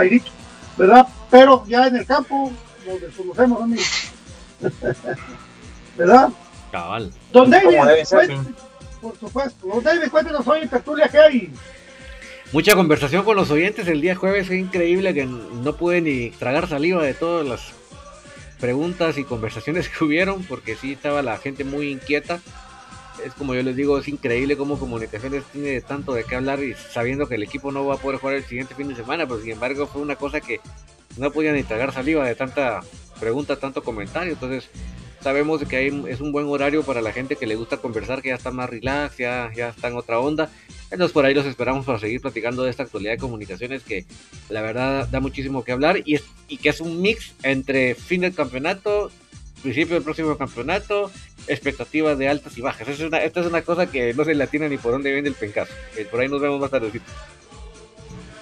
[0.00, 0.32] Jairito
[0.76, 1.06] ¿verdad?
[1.30, 2.52] Pero ya en el campo
[2.86, 4.10] nos desconocemos, amigos.
[5.96, 6.28] ¿Verdad?
[6.70, 7.12] Cabal.
[7.32, 7.78] Don David,
[9.00, 9.66] por supuesto.
[9.66, 11.52] Don David, cuéntenos hoy en tertulia que hay.
[12.52, 16.68] Mucha conversación con los oyentes el día jueves, fue increíble que no pude ni tragar
[16.68, 17.72] saliva de todas las
[18.60, 22.40] preguntas y conversaciones que hubieron, porque sí estaba la gente muy inquieta
[23.24, 26.74] es como yo les digo, es increíble cómo Comunicaciones tiene tanto de qué hablar y
[26.74, 29.40] sabiendo que el equipo no va a poder jugar el siguiente fin de semana, pero
[29.40, 30.60] sin embargo fue una cosa que
[31.16, 32.80] no podían ni tragar saliva de tanta
[33.18, 34.32] pregunta, tanto comentario.
[34.34, 34.68] Entonces
[35.20, 38.28] sabemos que hay, es un buen horario para la gente que le gusta conversar, que
[38.28, 40.50] ya está más relax, ya, ya está en otra onda.
[40.90, 44.06] Entonces por ahí los esperamos para seguir platicando de esta actualidad de comunicaciones que
[44.48, 48.34] la verdad da muchísimo que hablar y, y que es un mix entre fin del
[48.34, 49.10] campeonato,
[49.62, 51.10] principio del próximo campeonato,
[51.46, 52.88] expectativas de altas y bajas.
[52.88, 55.72] Esta es una, cosa que no se la tiene ni por dónde viene el pencazo.
[55.96, 56.90] Eh, por ahí nos vemos más tarde.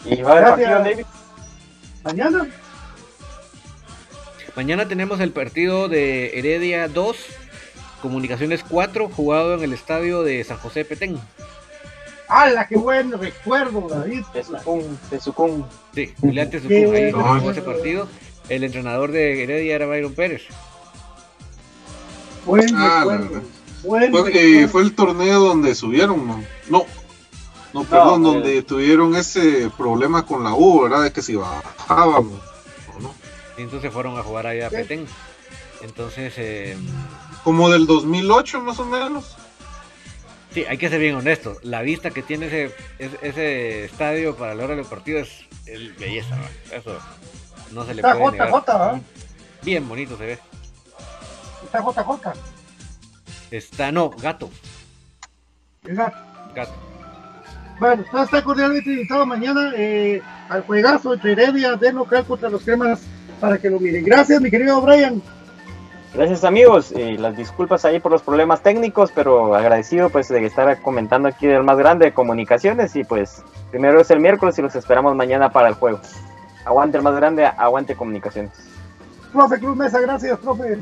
[0.05, 1.07] ¿Y va a partido, David?
[2.02, 2.46] ¿Mañana?
[4.57, 7.16] Mañana tenemos el partido de Heredia 2,
[8.02, 11.18] Comunicaciones 4, jugado en el estadio de San José Petén.
[12.28, 14.22] ¡Hala, qué buen recuerdo, David!
[14.32, 15.66] De Sucún, de Sucún.
[15.94, 18.09] Sí, Milante Sucún, ahí jugó ese partido.
[18.48, 20.42] El entrenador de Heredia era Byron Pérez.
[22.74, 23.05] Ah,
[23.82, 26.42] fue, fue, el torneo donde subieron, ¿no?
[26.68, 26.86] No,
[27.72, 31.05] no perdón, donde tuvieron ese problema con la U, ¿verdad?
[31.05, 32.30] De que si bajaban,
[33.01, 33.14] ¿no?
[33.59, 35.07] Y entonces fueron a jugar allá a Petén.
[35.82, 36.32] Entonces.
[36.36, 36.76] Eh,
[37.42, 39.36] Como del 2008, más o menos.
[40.53, 41.57] Sí, hay que ser bien honesto.
[41.62, 42.74] La vista que tiene ese,
[43.22, 45.45] ese, estadio para la hora del partido es,
[45.99, 46.36] belleza,
[46.70, 46.97] Eso
[47.72, 48.64] No se le Está puede JJ, negar.
[48.68, 49.01] ¿ah?
[49.62, 50.38] Bien bonito se ve.
[51.74, 52.32] Está JJ.
[53.50, 54.48] Está, no, gato.
[55.84, 56.18] Exacto.
[56.54, 56.72] Gato.
[57.80, 62.62] Bueno, entonces está cordialmente invitado mañana eh, al juegazo entre Heredia de local contra los
[62.62, 63.02] cremas
[63.40, 64.04] para que lo miren.
[64.04, 65.20] Gracias, mi querido Brian.
[66.14, 70.80] Gracias amigos, y las disculpas ahí por los problemas técnicos, pero agradecido pues de estar
[70.80, 74.76] comentando aquí del más grande de comunicaciones y pues primero es el miércoles y los
[74.76, 75.98] esperamos mañana para el juego.
[76.64, 78.52] Aguante el más grande, aguante comunicaciones.
[79.32, 80.78] Profe Cruz Mesa, gracias, profe.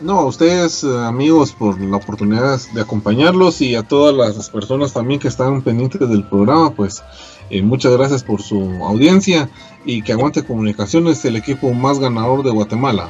[0.00, 4.92] No, a ustedes, eh, amigos, por la oportunidad de acompañarlos y a todas las personas
[4.92, 7.02] también que están pendientes del programa, pues
[7.50, 9.50] eh, muchas gracias por su audiencia
[9.84, 13.08] y que aguante comunicaciones, el equipo más ganador de Guatemala.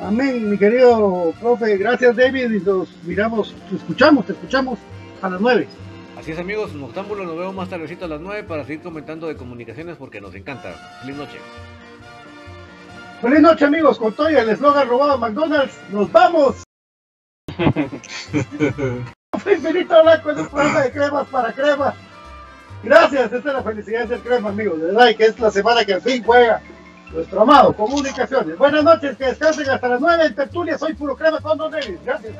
[0.00, 1.76] Amén, mi querido profe.
[1.76, 2.52] Gracias, David.
[2.52, 4.78] Y nos miramos, te escuchamos, te escuchamos
[5.22, 5.66] a las nueve.
[6.20, 9.36] Así es amigos, Noctámbulo, nos vemos más tardecito a las 9 para seguir comentando de
[9.36, 10.74] comunicaciones porque nos encanta.
[11.00, 11.38] Feliz noche.
[13.20, 13.98] Feliz noche, amigos.
[13.98, 16.62] Con todo el eslogan robado a McDonald's, nos vamos.
[19.62, 21.94] Benito Blanco es un programa de cremas para cremas.
[22.82, 24.80] Gracias, esta es la felicidad del crema, amigos.
[24.80, 26.62] De verdad, y que es la semana que al fin juega
[27.12, 28.56] nuestro amado Comunicaciones.
[28.56, 30.78] Buenas noches, que descansen hasta las nueve en Tertulia.
[30.78, 31.98] Soy puro crema con Don David.
[32.04, 32.32] Gracias.